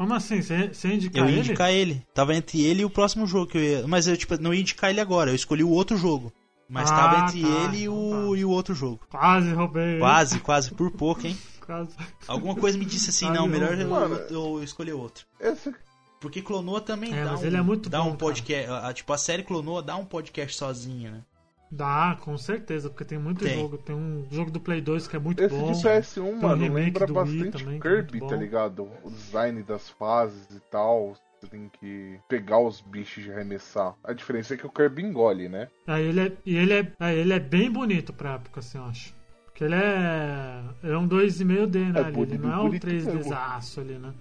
como 0.00 0.14
assim? 0.14 0.40
Você 0.40 0.88
indicar 0.88 1.22
ele? 1.22 1.30
Eu 1.30 1.36
ia 1.36 1.40
indicar 1.40 1.70
ele. 1.70 2.02
Tava 2.14 2.34
entre 2.34 2.64
ele 2.64 2.80
e 2.80 2.84
o 2.86 2.90
próximo 2.90 3.26
jogo 3.26 3.48
que 3.48 3.58
eu 3.58 3.62
ia. 3.62 3.86
Mas 3.86 4.06
eu 4.06 4.16
tipo, 4.16 4.34
não 4.40 4.54
ia 4.54 4.62
indicar 4.62 4.88
ele 4.88 4.98
agora, 4.98 5.30
eu 5.30 5.34
escolhi 5.34 5.62
o 5.62 5.68
outro 5.68 5.94
jogo. 5.98 6.32
Mas 6.66 6.90
ah, 6.90 6.96
tava 6.96 7.18
entre 7.24 7.42
tá, 7.42 7.48
ele 7.48 7.82
e 7.82 7.88
o, 7.90 8.08
então 8.08 8.30
tá. 8.30 8.38
e 8.38 8.44
o 8.46 8.48
outro 8.48 8.74
jogo. 8.74 9.00
Quase 9.10 9.52
roubei. 9.52 9.98
Quase, 9.98 10.40
quase, 10.40 10.70
por 10.72 10.90
pouco, 10.90 11.26
hein? 11.26 11.36
Quase. 11.66 11.94
Alguma 12.26 12.54
coisa 12.54 12.78
me 12.78 12.86
disse 12.86 13.10
assim, 13.10 13.28
não, 13.30 13.46
melhor 13.46 13.78
eu, 13.78 13.90
eu, 13.90 14.30
eu 14.30 14.64
escolher 14.64 14.94
outro. 14.94 15.26
Esse... 15.38 15.70
Porque 16.18 16.40
Clonoa 16.40 16.80
também 16.80 17.12
é, 17.12 17.22
dá 17.22 17.32
mas 17.32 17.42
um, 17.42 17.44
ele 17.44 17.56
é 17.58 17.62
muito 17.62 17.90
dá 17.90 18.00
bom, 18.00 18.08
um 18.08 18.16
podcast. 18.16 18.70
A, 18.70 18.94
tipo, 18.94 19.12
a 19.12 19.18
série 19.18 19.42
Clonoa 19.42 19.82
dá 19.82 19.96
um 19.96 20.06
podcast 20.06 20.56
sozinha, 20.56 21.10
né? 21.10 21.22
Dá, 21.70 22.18
com 22.20 22.36
certeza, 22.36 22.90
porque 22.90 23.04
tem 23.04 23.18
muito 23.18 23.44
tem. 23.44 23.54
jogo. 23.54 23.78
Tem 23.78 23.94
um 23.94 24.26
jogo 24.30 24.50
do 24.50 24.58
Play 24.58 24.80
2 24.80 25.06
que 25.06 25.14
é 25.14 25.18
muito 25.20 25.40
Esse 25.40 25.54
bom. 25.54 25.70
Esse 25.70 25.82
de 25.82 25.88
PS1, 25.88 26.42
mano, 26.42 26.64
um 26.64 26.72
lembra 26.72 27.06
bastante 27.06 27.62
também, 27.62 27.76
é 27.76 27.80
Kirby, 27.80 28.24
é 28.24 28.26
tá 28.26 28.36
ligado? 28.36 28.88
O 29.04 29.10
design 29.10 29.62
das 29.62 29.88
fases 29.88 30.50
e 30.50 30.60
tal. 30.60 31.14
Você 31.40 31.46
tem 31.46 31.70
que 31.80 32.18
pegar 32.28 32.58
os 32.58 32.80
bichos 32.80 33.24
e 33.24 33.30
arremessar. 33.30 33.94
A 34.04 34.12
diferença 34.12 34.54
é 34.54 34.56
que 34.56 34.66
o 34.66 34.70
Kirby 34.70 35.02
engole, 35.02 35.48
né? 35.48 35.68
É, 35.86 36.00
ele 36.00 36.20
é, 36.20 36.32
e 36.44 36.56
ele 36.56 36.72
é, 36.72 36.92
é, 37.00 37.14
ele 37.14 37.32
é 37.32 37.38
bem 37.38 37.70
bonito 37.70 38.12
pra 38.12 38.34
época, 38.34 38.60
assim, 38.60 38.76
eu 38.76 38.84
acho. 38.84 39.14
Porque 39.46 39.64
ele 39.64 39.76
é. 39.76 40.62
é 40.82 40.98
um 40.98 41.08
2,5D, 41.08 41.92
né? 41.92 42.00
É 42.00 42.04
ali, 42.04 42.20
ele 42.20 42.38
não 42.38 42.52
é 42.52 42.60
um 42.60 42.70
3Dzaço 42.70 43.80
ali, 43.80 43.94
né? 43.94 44.12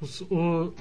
Os, 0.00 0.20
o, 0.22 0.72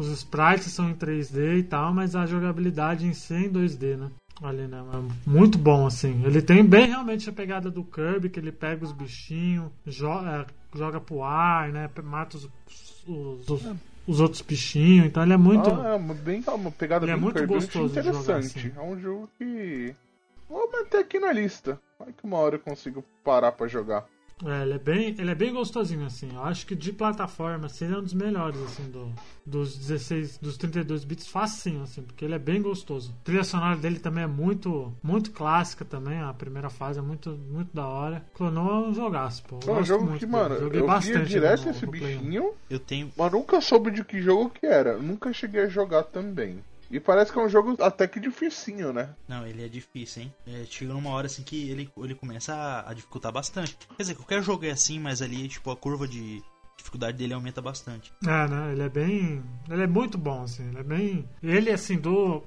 os 0.00 0.08
sprites 0.08 0.72
são 0.72 0.88
em 0.88 0.94
3D 0.94 1.58
e 1.58 1.62
tal, 1.62 1.92
mas 1.92 2.16
a 2.16 2.26
jogabilidade 2.26 3.06
em 3.06 3.12
si 3.12 3.34
é 3.34 3.40
em 3.40 3.50
2D, 3.50 3.96
né? 3.96 4.10
ali, 4.42 4.66
né? 4.66 4.78
É 4.78 5.30
Muito 5.30 5.58
bom, 5.58 5.86
assim. 5.86 6.24
Ele 6.24 6.40
tem 6.40 6.64
bem 6.64 6.86
realmente 6.86 7.28
a 7.28 7.32
pegada 7.32 7.70
do 7.70 7.84
Kirby, 7.84 8.30
que 8.30 8.40
ele 8.40 8.52
pega 8.52 8.84
os 8.84 8.92
bichinhos, 8.92 9.70
joga, 9.86 10.46
joga 10.74 11.00
pro 11.00 11.22
ar, 11.22 11.70
né? 11.70 11.90
Mata 12.02 12.36
os, 12.36 12.48
os, 13.06 13.48
os, 13.48 13.66
os 14.06 14.20
outros 14.20 14.42
bichinhos. 14.42 15.06
Então 15.06 15.22
ele 15.22 15.34
é 15.34 15.36
muito. 15.36 15.70
Ah, 15.70 15.90
é 15.90 15.94
uma, 15.94 16.14
bem, 16.14 16.42
uma 16.46 16.70
pegada 16.70 17.04
Ele 17.04 17.12
é 17.12 17.14
bem 17.14 17.22
muito 17.22 17.36
Kirby, 17.36 17.54
gostoso 17.54 17.94
de 17.94 18.02
jogar, 18.02 18.18
interessante. 18.20 18.68
assim. 18.68 18.72
É 18.78 18.82
um 18.82 18.98
jogo 18.98 19.28
que. 19.38 19.94
Vou 20.48 20.70
manter 20.72 20.98
aqui 20.98 21.18
na 21.18 21.32
lista. 21.32 21.78
Vai 21.98 22.12
que 22.12 22.24
uma 22.24 22.38
hora 22.38 22.56
eu 22.56 22.60
consigo 22.60 23.04
parar 23.22 23.52
pra 23.52 23.68
jogar. 23.68 24.06
É, 24.44 24.62
ele 24.62 24.74
é 24.74 24.78
bem, 24.78 25.14
ele 25.18 25.30
é 25.30 25.34
bem 25.34 25.52
gostosinho, 25.52 26.06
assim. 26.06 26.30
Eu 26.34 26.42
acho 26.44 26.66
que 26.66 26.74
de 26.74 26.92
plataforma, 26.92 27.66
assim, 27.66 27.84
ele 27.84 27.94
é 27.94 27.98
um 27.98 28.02
dos 28.02 28.14
melhores, 28.14 28.58
assim, 28.62 28.90
do, 28.90 29.12
dos 29.44 29.76
16, 29.76 30.38
dos 30.38 30.56
32 30.56 31.04
bits, 31.04 31.26
facinho, 31.28 31.82
assim, 31.82 32.00
porque 32.02 32.24
ele 32.24 32.34
é 32.34 32.38
bem 32.38 32.62
gostoso. 32.62 33.14
A 33.20 33.24
trilha 33.24 33.44
sonora 33.44 33.76
dele 33.76 33.98
também 33.98 34.24
é 34.24 34.26
muito, 34.26 34.94
muito 35.02 35.30
clássica 35.32 35.84
também, 35.84 36.18
a 36.20 36.32
primeira 36.32 36.70
fase 36.70 36.98
é 36.98 37.02
muito, 37.02 37.30
muito 37.50 37.74
da 37.74 37.86
hora. 37.86 38.24
Clonou 38.34 38.86
é 38.86 38.88
um 38.88 38.94
jogaço, 38.94 39.42
pô. 39.44 39.58
Eu 39.62 39.68
É 39.68 39.72
um 39.72 39.74
gosto 39.76 39.88
jogo 39.88 40.04
muito 40.06 40.20
que, 40.20 40.26
dele. 40.26 40.38
mano, 40.42 40.54
Joguei 40.58 40.80
eu 40.80 40.84
via 40.86 40.94
bastante 40.94 41.28
direto 41.28 41.64
no- 41.64 41.70
esse 41.70 41.84
no 41.86 41.92
Play 41.92 42.16
1. 42.16 42.20
bichinho, 42.20 42.52
Eu 42.70 42.78
tenho. 42.78 43.12
mas 43.16 43.32
nunca 43.32 43.60
soube 43.60 43.90
de 43.90 44.02
que 44.04 44.22
jogo 44.22 44.48
que 44.50 44.64
era. 44.66 44.96
Nunca 44.96 45.32
cheguei 45.34 45.62
a 45.64 45.68
jogar 45.68 46.04
também. 46.04 46.60
E 46.90 46.98
parece 46.98 47.32
que 47.32 47.38
é 47.38 47.42
um 47.42 47.48
jogo 47.48 47.76
até 47.82 48.08
que 48.08 48.18
dificinho, 48.18 48.92
né? 48.92 49.14
Não, 49.28 49.46
ele 49.46 49.64
é 49.64 49.68
difícil, 49.68 50.22
hein? 50.22 50.34
É, 50.46 50.64
chega 50.68 50.92
numa 50.92 51.10
hora 51.10 51.26
assim 51.26 51.42
que 51.42 51.70
ele, 51.70 51.88
ele 51.98 52.14
começa 52.14 52.52
a, 52.52 52.90
a 52.90 52.94
dificultar 52.94 53.30
bastante. 53.30 53.76
Quer 53.96 54.02
dizer, 54.02 54.14
qualquer 54.16 54.42
jogo 54.42 54.64
é 54.64 54.70
assim, 54.70 54.98
mas 54.98 55.22
ali, 55.22 55.46
tipo, 55.46 55.70
a 55.70 55.76
curva 55.76 56.08
de 56.08 56.42
dificuldade 56.80 57.16
dele 57.16 57.34
aumenta 57.34 57.62
bastante. 57.62 58.12
É, 58.26 58.48
né? 58.48 58.72
Ele 58.72 58.82
é 58.82 58.88
bem. 58.88 59.42
Ele 59.68 59.82
é 59.82 59.86
muito 59.86 60.18
bom, 60.18 60.42
assim. 60.42 60.66
Ele 60.68 60.78
é 60.78 60.82
bem. 60.82 61.28
Ele, 61.42 61.70
assim, 61.70 61.96
do. 61.96 62.42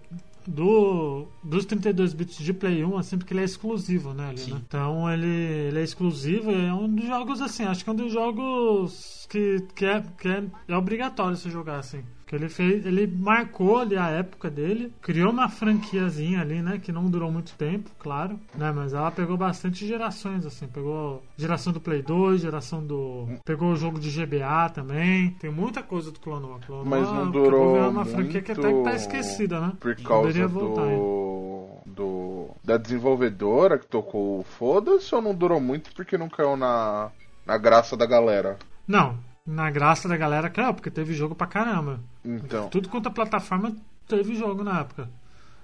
Do, 0.46 1.26
dos 1.42 1.66
32 1.66 2.14
bits 2.14 2.38
de 2.40 2.52
Play 2.52 2.84
1, 2.84 2.98
assim, 2.98 3.18
porque 3.18 3.34
ele 3.34 3.40
é 3.40 3.46
exclusivo, 3.46 4.14
né? 4.14 4.28
ali, 4.28 4.52
né? 4.52 4.62
Então 4.68 5.10
ele, 5.10 5.26
ele 5.26 5.80
é 5.80 5.84
exclusivo, 5.84 6.52
é 6.52 6.74
um 6.74 6.94
dos 6.94 7.06
jogos, 7.06 7.40
assim, 7.40 7.64
acho 7.64 7.82
que 7.82 7.90
é 7.90 7.94
um 7.94 7.96
dos 7.96 8.12
jogos 8.12 9.26
que, 9.30 9.66
que, 9.74 9.86
é, 9.86 10.04
que 10.18 10.28
é, 10.28 10.44
é 10.68 10.76
obrigatório 10.76 11.38
você 11.38 11.50
jogar, 11.50 11.80
assim. 11.80 12.04
Que 12.26 12.36
ele 12.36 12.50
fez. 12.50 12.86
Ele 12.86 13.08
marcou 13.08 13.80
ali 13.80 13.98
a 13.98 14.10
época 14.10 14.50
dele, 14.50 14.94
criou 15.02 15.32
uma 15.32 15.50
franquiazinha 15.50 16.42
ali, 16.42 16.62
né? 16.62 16.80
Que 16.82 16.92
não 16.92 17.10
durou 17.10 17.32
muito 17.32 17.54
tempo, 17.54 17.90
claro. 18.00 18.40
Né, 18.56 18.72
mas 18.72 18.94
ela 18.94 19.12
pegou 19.12 19.38
bastante 19.38 19.86
gerações, 19.86 20.46
assim. 20.46 20.68
Pegou 20.68 21.24
geração 21.38 21.74
do 21.74 21.80
Play 21.80 22.02
2, 22.02 22.42
geração 22.42 22.84
do. 22.84 23.28
Pegou 23.46 23.72
o 23.72 23.76
jogo 23.76 24.00
de 24.00 24.10
GBA 24.10 24.70
também. 24.74 25.32
Tem 25.40 25.52
muita 25.52 25.84
coisa 25.84 26.12
do 26.12 26.20
Clonoa. 26.20 26.60
Clonoa 26.66 26.86
Mas 26.86 27.12
não 27.12 27.30
durou 27.30 27.74
virando 27.74 27.92
uma 27.92 28.04
muito 28.04 28.16
franquia 28.16 28.42
que 28.42 28.52
até 28.52 28.74
que 28.74 28.84
tá 28.84 28.94
esquecida, 28.96 29.60
né? 29.60 29.74
por 29.80 29.96
causa 29.96 30.28
Poderia 30.28 30.48
voltar, 30.48 30.86
do, 30.86 31.82
do 31.86 32.50
da 32.64 32.78
desenvolvedora 32.78 33.78
que 33.78 33.86
tocou 33.86 34.40
o 34.40 34.44
foda-se 34.44 35.14
ou 35.14 35.22
não 35.22 35.36
durou 35.36 35.60
muito 35.60 35.94
porque 35.94 36.18
não 36.18 36.30
caiu 36.30 36.56
na, 36.56 37.12
na 37.46 37.58
graça 37.58 37.98
da 37.98 38.06
galera? 38.06 38.58
Não, 38.88 39.18
na 39.46 39.70
graça 39.70 40.08
da 40.08 40.16
galera, 40.16 40.50
claro, 40.50 40.74
porque 40.76 40.90
teve 40.90 41.14
jogo 41.14 41.36
pra 41.36 41.48
caramba. 41.48 42.00
Então, 42.24 42.70
Tudo 42.70 42.88
quanto 42.90 43.08
a 43.08 43.12
plataforma 43.12 43.76
teve 44.08 44.36
jogo 44.36 44.64
na 44.64 44.80
época. 44.82 45.10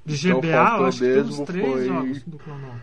De 0.05 0.15
Então, 0.27 0.39
GBA, 0.41 0.77
eu 0.77 0.85
acho 0.85 0.99
que 0.99 1.13
tem 1.13 1.21
uns 1.23 1.39
três 1.41 1.65
foi- 1.71 1.85
jogos 1.85 2.23
do 2.23 2.37
Clonoa. 2.39 2.75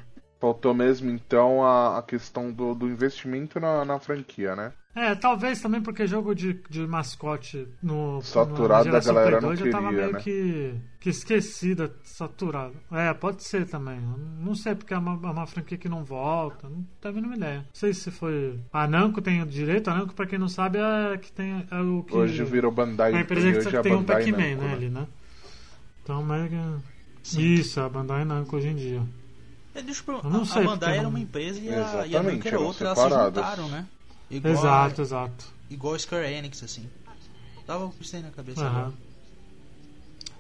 Faltou 0.47 0.73
mesmo 0.73 1.11
então 1.11 1.65
a, 1.65 1.99
a 1.99 2.03
questão 2.03 2.53
do, 2.53 2.73
do 2.73 2.89
investimento 2.89 3.59
na, 3.59 3.85
na 3.85 3.99
franquia, 3.99 4.55
né? 4.55 4.73
É, 4.95 5.15
talvez 5.15 5.61
também 5.61 5.83
porque 5.83 6.07
jogo 6.07 6.35
de, 6.35 6.55
de 6.71 6.87
mascote 6.87 7.69
no 7.83 8.23
Saturado, 8.23 8.87
na 8.87 8.99
da 8.99 9.05
galera 9.05 9.39
Play 9.39 9.57
2 9.57 9.61
não 9.61 9.67
já 9.67 9.73
tava 9.73 9.89
queria, 9.89 10.03
meio 10.03 10.13
né? 10.15 10.21
que, 10.21 10.75
que 11.01 11.11
esquecida, 11.11 11.93
saturado. 12.03 12.75
É, 12.91 13.13
pode 13.13 13.45
ser 13.45 13.67
também. 13.67 14.01
Não 14.41 14.55
sei 14.55 14.75
porque 14.75 14.95
é 14.95 14.99
uma, 14.99 15.13
é 15.29 15.31
uma 15.33 15.47
franquia 15.47 15.77
que 15.77 15.89
não 15.89 16.03
volta. 16.03 16.67
Não 16.67 16.83
tenho 16.99 17.13
a 17.13 17.15
mínima 17.15 17.37
ideia. 17.37 17.59
Não 17.59 17.75
sei 17.75 17.93
se 17.93 18.11
foi. 18.11 18.59
A 18.73 18.87
Namco 18.87 19.21
tem 19.21 19.43
o 19.43 19.47
direito. 19.47 19.91
A 19.91 19.95
Namco, 19.95 20.15
pra 20.15 20.27
quem 20.27 20.39
não 20.39 20.49
sabe, 20.49 20.79
é 20.79 21.19
que 21.19 21.31
tem 21.31 21.67
é 21.71 21.81
o 21.81 22.03
que. 22.03 22.17
Hoje 22.17 22.43
virou 22.45 22.73
Bandai, 22.73 23.13
é 23.13 23.17
a 23.19 23.21
empresa 23.21 23.53
que 23.53 23.71
só 23.71 23.79
é 23.79 23.83
tem 23.83 23.95
um 23.95 24.03
Pac-Man, 24.03 24.39
Namco, 24.39 24.65
né, 24.65 24.73
ali, 24.73 24.89
né? 24.89 25.07
Então, 26.03 26.25
meio 26.25 26.49
que. 26.49 27.39
Isso, 27.39 27.81
é 27.81 27.83
a 27.83 27.89
Bandai 27.89 28.25
Namco 28.25 28.57
hoje 28.57 28.69
em 28.69 28.77
dia. 28.77 29.03
É, 29.77 29.83
deixa 29.83 30.03
eu 30.09 30.15
Eu 30.25 30.31
não 30.31 30.43
a, 30.43 30.47
sei 30.47 30.63
a 30.63 30.67
Bandai 30.67 30.95
era 30.95 31.03
não- 31.03 31.11
uma 31.11 31.21
empresa 31.21 31.61
e 31.61 31.69
a, 31.69 32.07
e 32.07 32.13
Namco 32.13 32.49
era 32.49 32.59
outra, 32.61 32.87
elas 32.89 32.99
se 32.99 33.09
juntaram, 33.11 33.69
né? 33.69 33.87
Igual, 34.31 34.55
Exato, 34.55 35.03
exato. 35.03 35.45
igual 35.71 35.95
a 35.95 35.99
Square 35.99 36.33
Enix, 36.33 36.63
assim. 36.63 36.89
Tava 37.67 37.87
com 37.89 37.95
isso 38.01 38.17
aí 38.17 38.23
na 38.23 38.31
cabeça 38.31 38.65
Aham. 38.65 38.79
agora. 38.79 38.93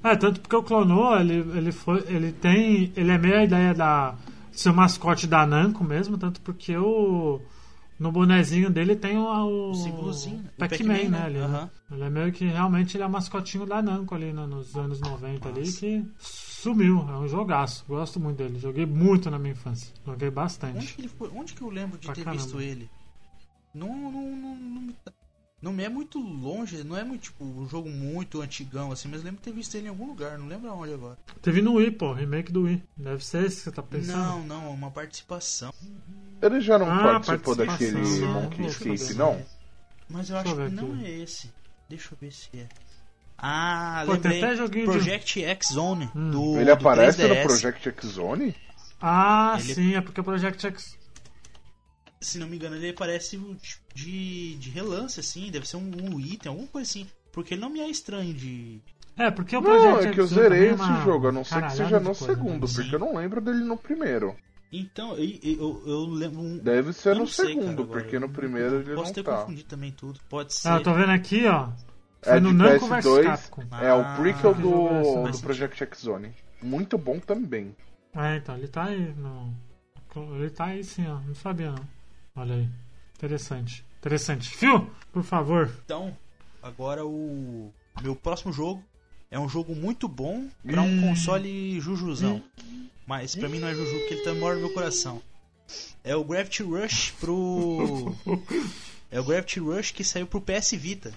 É, 0.04 0.16
tanto 0.16 0.40
porque 0.40 0.54
o 0.56 0.62
Clonoa, 0.62 1.20
ele, 1.20 1.34
ele 1.56 1.72
foi. 1.72 2.04
Ele 2.08 2.32
tem. 2.32 2.92
Ele 2.96 3.10
é 3.10 3.18
meio 3.18 3.36
a 3.38 3.44
ideia 3.44 3.74
da. 3.74 4.14
ser 4.52 4.70
o 4.70 4.74
mascote 4.74 5.26
da 5.26 5.44
Namco 5.46 5.82
mesmo, 5.84 6.16
tanto 6.16 6.40
porque 6.40 6.76
o. 6.76 7.40
No 7.98 8.12
bonezinho 8.12 8.70
dele 8.70 8.94
tem 8.94 9.16
o. 9.16 9.70
o 9.70 9.74
símbolozinho, 9.74 10.44
o 10.54 10.58
Pac-Man, 10.58 10.94
né? 10.94 11.08
né? 11.08 11.22
Ali, 11.24 11.38
né? 11.38 11.44
Aham. 11.44 11.70
Ele 11.90 12.02
é 12.04 12.10
meio 12.10 12.32
que 12.32 12.44
realmente 12.44 12.96
ele 12.96 13.04
é 13.04 13.06
o 13.06 13.10
mascotinho 13.10 13.66
da 13.66 13.80
Namco 13.82 14.14
ali 14.14 14.32
né, 14.32 14.44
nos 14.46 14.76
anos 14.76 15.00
90 15.00 15.48
ali 15.48 15.72
que 15.72 16.04
sumiu. 16.72 17.00
É 17.08 17.16
um 17.16 17.28
jogaço. 17.28 17.84
Gosto 17.88 18.18
muito 18.18 18.36
dele. 18.38 18.58
Joguei 18.58 18.84
muito 18.86 19.30
na 19.30 19.38
minha 19.38 19.52
infância. 19.52 19.92
Joguei 20.04 20.28
Onde 20.28 20.34
bastante. 20.34 20.94
que 20.94 21.00
ele 21.02 21.08
foi? 21.08 21.30
Onde 21.34 21.54
que 21.54 21.62
eu 21.62 21.68
lembro 21.70 21.98
de 21.98 22.06
Pra 22.06 22.14
ter 22.14 22.24
caramba. 22.24 22.42
visto 22.42 22.60
ele? 22.60 22.90
Não, 23.74 23.88
não, 23.88 24.12
não, 24.12 24.56
não, 24.56 24.80
me 24.82 24.92
tá- 25.04 25.12
não 25.60 25.72
me 25.72 25.82
é 25.84 25.88
muito 25.88 26.18
longe, 26.18 26.82
não 26.82 26.96
é 26.96 27.04
muito 27.04 27.22
tipo 27.24 27.44
um 27.44 27.68
jogo 27.68 27.88
muito 27.90 28.40
antigão 28.40 28.90
assim, 28.90 29.08
mas 29.08 29.22
lembro 29.22 29.36
de 29.38 29.42
ter 29.44 29.52
visto 29.52 29.74
ele 29.74 29.86
em 29.86 29.90
algum 29.90 30.06
lugar, 30.06 30.38
não 30.38 30.46
lembro 30.48 30.70
aonde 30.70 30.94
agora. 30.94 31.18
Teve 31.42 31.60
no 31.62 31.74
Wii, 31.74 31.90
pô, 31.92 32.12
remake 32.12 32.50
do 32.52 32.62
Wii. 32.62 32.82
Deve 32.96 33.24
ser 33.24 33.44
esse 33.44 33.56
que 33.56 33.62
você 33.64 33.72
tá 33.72 33.82
pensando. 33.82 34.16
Não, 34.18 34.42
não, 34.44 34.66
é 34.66 34.70
uma 34.70 34.90
participação. 34.90 35.72
Ele 36.40 36.60
já 36.60 36.78
não 36.78 36.90
Ah, 36.90 37.20
participou 37.20 37.54
daquele? 37.54 38.00
Monkey 38.26 38.66
Escape, 38.66 39.14
não? 39.14 39.42
Mas 40.08 40.30
eu 40.30 40.36
Deixa 40.36 40.52
acho 40.52 40.60
eu 40.60 40.68
que 40.68 40.74
não 40.74 40.96
é 41.04 41.10
esse. 41.10 41.50
Deixa 41.88 42.14
eu 42.14 42.18
ver 42.20 42.32
se 42.32 42.48
é. 42.54 42.68
Ah, 43.38 44.02
Pô, 44.06 44.16
tem 44.16 44.32
lembrei. 44.32 44.38
até 44.44 44.56
joguinho 44.56 44.86
de- 44.86 44.92
Project 44.92 45.44
X 45.44 45.68
Zone 45.72 46.08
Hum. 46.14 46.30
do 46.30 46.56
Ele 46.56 46.64
do 46.64 46.72
aparece 46.72 47.18
3DS. 47.18 47.28
no 47.42 47.42
Project 47.48 47.88
X 47.90 48.06
Zone? 48.08 48.54
Ah, 49.00 49.56
Ele- 49.60 49.74
sim, 49.74 49.94
é 49.94 50.00
porque 50.00 50.20
o 50.20 50.24
Project 50.24 50.66
X. 50.66 50.96
Se 52.20 52.38
não 52.38 52.48
me 52.48 52.56
engano, 52.56 52.76
ele 52.76 52.92
parece 52.94 53.38
de, 53.94 54.54
de 54.56 54.70
relance 54.70 55.20
assim, 55.20 55.50
deve 55.50 55.68
ser 55.68 55.76
um, 55.76 55.90
um 56.14 56.18
item, 56.18 56.48
alguma 56.50 56.66
coisa 56.68 56.88
assim, 56.90 57.06
porque 57.30 57.54
ele 57.54 57.60
não 57.60 57.68
me 57.70 57.80
é 57.80 57.88
estranho 57.90 58.32
de 58.32 58.80
É, 59.18 59.30
porque 59.30 59.54
o 59.56 59.60
Não, 59.60 59.70
Project 59.70 60.06
é 60.08 60.12
que 60.12 60.20
eu 60.20 60.26
zerei 60.26 60.68
é 60.68 60.72
esse 60.72 60.82
uma 60.82 61.04
jogo, 61.04 61.28
a 61.28 61.32
não 61.32 61.44
ser 61.44 61.62
que 61.62 61.70
seja 61.72 61.98
de 61.98 62.04
no 62.04 62.14
coisa, 62.14 62.26
né? 62.26 62.34
segundo, 62.34 62.66
Sim. 62.66 62.74
porque 62.74 62.94
eu 62.94 62.98
não 62.98 63.14
lembro 63.16 63.40
dele 63.40 63.64
no 63.64 63.76
primeiro. 63.76 64.34
Então, 64.72 65.16
eu, 65.16 65.38
eu, 65.42 65.82
eu 65.86 66.04
lembro 66.06 66.40
um. 66.40 66.58
Deve 66.58 66.92
ser 66.92 67.10
eu 67.10 67.14
no 67.14 67.20
não 67.20 67.26
sei, 67.26 67.46
segundo, 67.48 67.86
cara, 67.86 68.00
porque 68.00 68.18
no 68.18 68.28
primeiro 68.28 68.80
ele 68.80 68.94
Posso 68.94 69.06
não 69.06 69.12
ter 69.14 69.22
tá. 69.22 69.36
confundido 69.38 69.68
também 69.68 69.92
tudo. 69.92 70.18
Pode 70.28 70.52
ser. 70.54 70.68
Ah, 70.68 70.76
eu 70.76 70.82
tô 70.82 70.92
vendo 70.94 71.12
aqui, 71.12 71.46
ó. 71.46 71.68
Foi 72.22 72.32
É 72.36 72.40
no 72.40 72.48
de 72.50 72.54
Namco 72.56 72.86
vs 72.86 73.04
PS2, 73.04 73.22
Capcom. 73.24 73.62
é 73.80 73.92
o 73.94 74.00
Ah, 74.00 74.16
prequel 74.18 74.50
é 74.50 74.52
esse? 74.54 74.62
do, 74.62 75.30
do 75.32 75.38
Project 75.40 75.82
X 75.84 76.00
Zone. 76.00 76.32
Muito 76.62 76.96
bom 76.98 77.18
também. 77.20 77.74
É, 78.14 78.36
então, 78.36 78.56
ele 78.56 78.68
tá 78.68 78.84
aí 78.84 79.14
no. 79.16 79.52
Ele 80.36 80.50
tá 80.50 80.64
aí 80.66 80.82
sim, 80.82 81.06
ó. 81.06 81.18
Não 81.20 81.34
sabia 81.34 81.70
não. 81.72 81.86
Olha 82.34 82.54
aí. 82.54 82.68
Interessante. 83.16 83.84
Interessante. 83.98 84.48
Fio, 84.56 84.90
por 85.12 85.22
favor. 85.22 85.70
Então, 85.84 86.16
agora 86.62 87.04
o 87.06 87.72
meu 88.02 88.16
próximo 88.16 88.52
jogo 88.52 88.82
é 89.30 89.38
um 89.38 89.48
jogo 89.48 89.74
muito 89.74 90.08
bom 90.08 90.48
pra 90.66 90.80
um 90.82 91.00
console 91.02 91.78
Jujuzão. 91.80 92.42
Mas 93.06 93.34
pra 93.36 93.48
mim 93.48 93.58
não 93.58 93.68
é 93.68 93.74
Juju, 93.74 93.98
porque 94.00 94.14
ele 94.14 94.22
tá 94.24 94.34
mora 94.34 94.54
no 94.56 94.62
meu 94.62 94.72
coração. 94.72 95.20
É 96.02 96.14
o 96.16 96.24
Gravity 96.24 96.62
Rush 96.62 97.12
pro. 97.20 98.14
É 99.08 99.20
o 99.20 99.24
Gravity 99.24 99.60
Rush 99.60 99.92
que 99.92 100.02
saiu 100.02 100.26
pro 100.26 100.40
PS 100.40 100.72
Vita. 100.72 101.12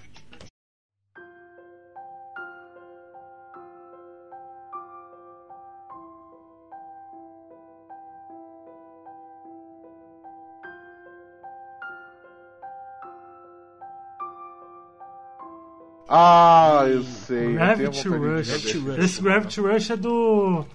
Ah, 16.12 16.86
eu 16.88 17.04
sei. 17.04 17.52
Gravity 17.52 18.06
eu 18.08 18.18
Rush. 18.18 18.48
esse 18.48 18.78
Rush. 18.78 18.98
Esse 18.98 19.22
Gravity 19.22 19.60
Rush 19.60 19.90
é 19.90 19.96
do. 19.96 20.66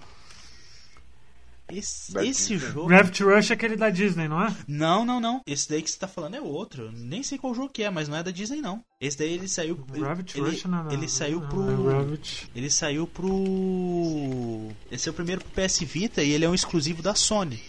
Esse, 1.69 2.17
esse 2.19 2.58
jogo. 2.58 2.88
Gravity 2.88 3.24
Rush 3.24 3.52
é 3.52 3.54
aquele 3.54 3.76
da 3.76 3.89
Disney, 3.89 4.30
não 4.30 4.41
é? 4.41 4.56
Não, 4.65 5.04
não, 5.04 5.19
não. 5.19 5.41
Esse 5.45 5.67
daí 5.67 5.82
que 5.82 5.91
você 5.91 6.00
tá 6.00 6.08
falando 6.08 6.36
é 6.36 6.41
outro. 6.41 6.84
Eu 6.84 6.91
Nem 6.93 7.21
sei 7.21 7.38
qual 7.38 7.54
jogo 7.54 7.67
que 7.67 7.84
é, 7.84 7.89
mas 7.89 8.08
não 8.08 8.15
é 8.15 8.24
da 8.24 8.32
Disney, 8.32 8.62
não. 8.62 8.82
Esse 9.02 9.17
daí 9.17 9.34
ele 9.34 9.50
saiu. 9.50 9.76
Gravity 9.76 10.39
ele, 10.39 10.52
Rush 10.52 10.63
não, 10.63 10.84
não, 10.86 10.91
ele 10.91 11.10
saiu 11.10 11.41
não, 11.41 11.50
pro. 11.50 11.60
não, 11.63 11.91
é 11.91 11.93
Gravity. 11.95 12.50
Ele 12.56 12.69
saiu 12.69 13.06
pro. 13.06 14.69
Esse 14.89 15.10
é 15.10 15.12
o 15.12 15.15
primeiro 15.15 15.41
pro 15.43 15.63
PS 15.63 15.80
Vita 15.80 16.24
e 16.24 16.32
ele 16.32 16.45
é 16.45 16.50
um 16.50 16.56
exclusivo 16.56 17.02
da 17.02 17.13
Sony. 17.13 17.62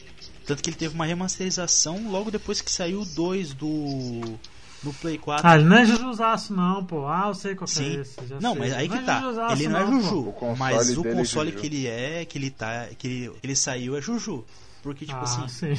Tanto 0.46 0.62
que 0.62 0.70
ele 0.70 0.76
teve 0.76 0.94
uma 0.94 1.04
remasterização 1.04 2.08
logo 2.12 2.30
depois 2.30 2.60
que 2.60 2.70
saiu 2.70 3.00
o 3.00 3.04
2 3.04 3.54
do. 3.54 4.38
No 4.82 4.92
Play 4.94 5.18
4. 5.18 5.46
Ah, 5.46 5.56
ele 5.56 5.64
não 5.64 5.76
é 5.76 5.84
Jujuzaço, 5.86 6.54
não, 6.54 6.84
pô. 6.84 7.06
Ah, 7.06 7.24
eu 7.28 7.34
sei 7.34 7.54
qual 7.54 7.66
que 7.66 7.74
Sim. 7.74 7.96
é 7.96 8.00
esse. 8.00 8.26
já 8.26 8.40
Não, 8.40 8.52
sei. 8.52 8.60
mas 8.60 8.72
aí 8.74 8.88
que 8.88 8.96
é 8.96 9.02
tá. 9.02 9.22
Ele 9.52 9.68
não 9.68 9.80
é 9.80 9.84
pô. 9.84 9.90
Juju. 9.92 10.18
O 10.40 10.56
mas 10.56 10.96
o 10.96 11.06
é 11.06 11.12
console 11.14 11.52
que 11.52 11.66
ele 11.66 11.86
é, 11.86 12.24
que 12.24 12.38
ele 12.38 12.50
tá. 12.50 12.88
Que 12.98 13.06
ele, 13.06 13.30
que 13.40 13.46
ele 13.46 13.56
saiu 13.56 13.96
é 13.96 14.00
Juju. 14.00 14.44
Porque, 14.82 15.04
tipo 15.04 15.18
Ah, 15.18 15.22
assim, 15.22 15.48
sim. 15.48 15.74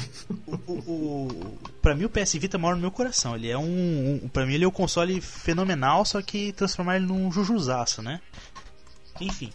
o, 0.46 0.52
o, 0.72 1.28
o, 1.32 1.58
pra 1.80 1.94
mim 1.94 2.04
o 2.04 2.10
PS 2.10 2.34
Vita 2.34 2.58
mora 2.58 2.74
no 2.74 2.82
meu 2.82 2.90
coração. 2.90 3.34
Ele 3.34 3.48
é 3.48 3.56
um, 3.56 4.20
um. 4.24 4.28
Pra 4.28 4.44
mim 4.44 4.52
ele 4.52 4.64
é 4.64 4.68
um 4.68 4.72
console 4.72 5.18
fenomenal, 5.22 6.04
só 6.04 6.20
que 6.20 6.52
transformar 6.52 6.96
ele 6.96 7.06
num 7.06 7.32
Jujuzaço, 7.32 8.02
né? 8.02 8.20
Enfim. 9.18 9.50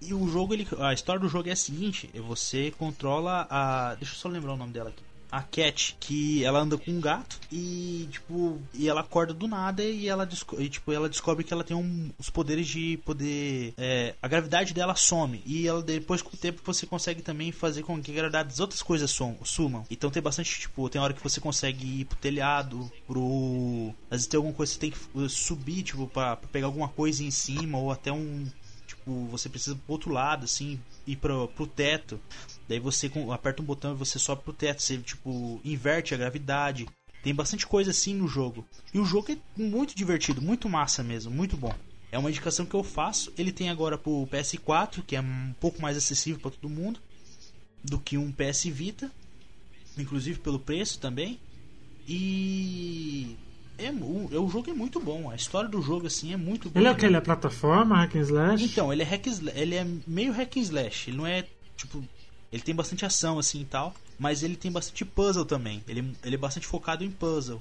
E 0.00 0.12
o 0.14 0.28
jogo, 0.28 0.52
ele, 0.54 0.66
a 0.80 0.92
história 0.92 1.20
do 1.20 1.28
jogo 1.28 1.48
é 1.48 1.52
a 1.52 1.56
seguinte: 1.56 2.10
é 2.12 2.20
você 2.20 2.72
controla 2.76 3.46
a. 3.48 3.94
Deixa 3.98 4.14
eu 4.14 4.18
só 4.18 4.28
lembrar 4.28 4.54
o 4.54 4.56
nome 4.56 4.72
dela 4.72 4.88
aqui. 4.90 5.02
A 5.30 5.42
Cat, 5.42 5.96
que 6.00 6.42
ela 6.44 6.60
anda 6.60 6.78
com 6.78 6.90
um 6.90 7.00
gato 7.00 7.38
e, 7.52 8.08
tipo, 8.10 8.60
e 8.72 8.88
ela 8.88 9.00
acorda 9.02 9.34
do 9.34 9.46
nada 9.46 9.82
e 9.82 10.08
ela, 10.08 10.28
e, 10.58 10.68
tipo, 10.68 10.90
ela 10.92 11.08
descobre 11.08 11.44
que 11.44 11.52
ela 11.52 11.62
tem 11.62 11.76
um- 11.76 12.10
os 12.18 12.30
poderes 12.30 12.66
de 12.66 12.98
poder. 13.04 13.74
é, 13.76 14.14
a 14.22 14.28
gravidade 14.28 14.72
dela 14.72 14.94
some. 14.94 15.42
E 15.44 15.66
ela, 15.68 15.82
depois, 15.82 16.22
com 16.22 16.34
o 16.34 16.38
tempo, 16.38 16.60
você 16.64 16.86
consegue 16.86 17.20
também 17.22 17.52
fazer 17.52 17.82
com 17.82 18.00
que 18.02 18.10
a 18.10 18.14
gravidade 18.14 18.48
das 18.48 18.60
outras 18.60 18.82
coisas 18.82 19.10
sum- 19.10 19.36
sumam. 19.44 19.84
Então 19.90 20.10
tem 20.10 20.22
bastante, 20.22 20.60
tipo, 20.60 20.88
tem 20.88 21.00
hora 21.00 21.12
que 21.12 21.22
você 21.22 21.40
consegue 21.40 22.00
ir 22.00 22.04
pro 22.06 22.16
telhado, 22.18 22.90
pro. 23.06 23.94
Às 24.10 24.18
vezes 24.18 24.26
tem 24.26 24.38
alguma 24.38 24.54
coisa 24.54 24.72
que 24.72 24.74
você 24.74 24.80
tem 24.80 24.90
que 24.90 24.98
uh, 25.18 25.28
subir, 25.28 25.82
tipo, 25.82 26.06
pra, 26.06 26.36
pra 26.36 26.48
pegar 26.48 26.66
alguma 26.66 26.88
coisa 26.88 27.22
em 27.22 27.30
cima, 27.30 27.78
ou 27.78 27.90
até 27.92 28.10
um. 28.12 28.46
Tipo, 28.86 29.26
você 29.26 29.48
precisa 29.48 29.76
pro 29.76 29.92
outro 29.92 30.10
lado, 30.10 30.44
assim, 30.44 30.80
ir 31.06 31.16
pro, 31.16 31.48
pro 31.48 31.66
teto. 31.66 32.18
Daí 32.68 32.78
você 32.78 33.10
aperta 33.32 33.62
um 33.62 33.64
botão 33.64 33.92
e 33.92 33.96
você 33.96 34.18
sobe 34.18 34.42
pro 34.42 34.52
teto. 34.52 34.82
Você, 34.82 34.98
tipo, 34.98 35.60
inverte 35.64 36.14
a 36.14 36.18
gravidade. 36.18 36.86
Tem 37.22 37.34
bastante 37.34 37.66
coisa 37.66 37.90
assim 37.90 38.14
no 38.14 38.28
jogo. 38.28 38.64
E 38.92 38.98
o 38.98 39.04
jogo 39.04 39.32
é 39.32 39.36
muito 39.60 39.94
divertido, 39.96 40.40
muito 40.42 40.68
massa 40.68 41.02
mesmo, 41.02 41.32
muito 41.32 41.56
bom. 41.56 41.74
É 42.12 42.18
uma 42.18 42.30
indicação 42.30 42.64
que 42.66 42.74
eu 42.74 42.84
faço. 42.84 43.32
Ele 43.36 43.52
tem 43.52 43.70
agora 43.70 43.96
pro 43.98 44.26
PS4, 44.30 45.02
que 45.06 45.16
é 45.16 45.20
um 45.20 45.54
pouco 45.60 45.80
mais 45.82 45.96
acessível 45.96 46.40
para 46.40 46.50
todo 46.50 46.68
mundo, 46.70 47.00
do 47.82 47.98
que 47.98 48.16
um 48.18 48.30
PS 48.32 48.64
Vita, 48.66 49.10
inclusive 49.96 50.38
pelo 50.38 50.58
preço 50.58 50.98
também. 50.98 51.38
E 52.06 53.36
é, 53.76 53.90
mu- 53.90 54.28
é, 54.32 54.38
o 54.38 54.48
jogo 54.48 54.70
é 54.70 54.74
muito 54.74 54.98
bom. 55.00 55.30
A 55.30 55.36
história 55.36 55.68
do 55.68 55.80
jogo 55.82 56.06
assim 56.06 56.32
é 56.32 56.36
muito 56.36 56.70
boa. 56.70 56.80
Ele 56.80 56.88
é 56.88 56.92
o 56.92 56.96
que? 56.96 57.06
Ele 57.06 57.16
é 57.16 57.20
plataforma, 57.20 57.96
hack 57.96 58.14
and 58.16 58.20
slash? 58.20 58.64
Então, 58.64 58.92
ele 58.92 59.02
é 59.02 59.04
hack 59.06 59.26
ele 59.54 59.74
é 59.74 59.86
meio 60.06 60.32
hack 60.32 60.56
and 60.56 60.60
slash. 60.60 61.10
Ele 61.10 61.16
não 61.16 61.26
é 61.26 61.44
tipo, 61.76 62.02
ele 62.52 62.62
tem 62.62 62.74
bastante 62.74 63.04
ação 63.04 63.38
assim 63.38 63.60
e 63.60 63.64
tal, 63.64 63.94
mas 64.18 64.42
ele 64.42 64.56
tem 64.56 64.70
bastante 64.70 65.04
puzzle 65.04 65.44
também. 65.44 65.82
Ele, 65.86 66.14
ele 66.24 66.34
é 66.34 66.38
bastante 66.38 66.66
focado 66.66 67.04
em 67.04 67.10
puzzle. 67.10 67.60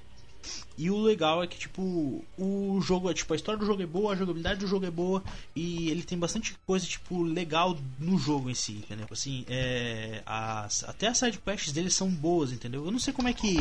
E 0.77 0.89
o 0.89 1.01
legal 1.01 1.43
é 1.43 1.47
que 1.47 1.57
tipo, 1.57 2.23
o 2.37 2.79
jogo 2.81 3.09
é 3.09 3.13
tipo, 3.13 3.33
a 3.33 3.35
história 3.35 3.59
do 3.59 3.65
jogo 3.65 3.81
é 3.81 3.85
boa, 3.85 4.13
a 4.13 4.15
jogabilidade 4.15 4.59
do 4.59 4.67
jogo 4.67 4.85
é 4.85 4.91
boa 4.91 5.21
e 5.55 5.89
ele 5.89 6.03
tem 6.03 6.17
bastante 6.17 6.55
coisa 6.65 6.85
tipo 6.85 7.21
legal 7.21 7.77
no 7.99 8.17
jogo 8.17 8.49
em 8.49 8.53
si, 8.53 8.73
entendeu? 8.73 9.07
Assim, 9.11 9.43
é, 9.49 10.21
as, 10.25 10.83
até 10.85 11.07
as 11.07 11.17
side 11.17 11.39
quests 11.39 11.73
deles 11.73 11.93
são 11.95 12.09
boas, 12.09 12.51
entendeu? 12.53 12.85
Eu 12.85 12.91
não 12.91 12.99
sei 12.99 13.13
como 13.13 13.27
é 13.27 13.33
que 13.33 13.57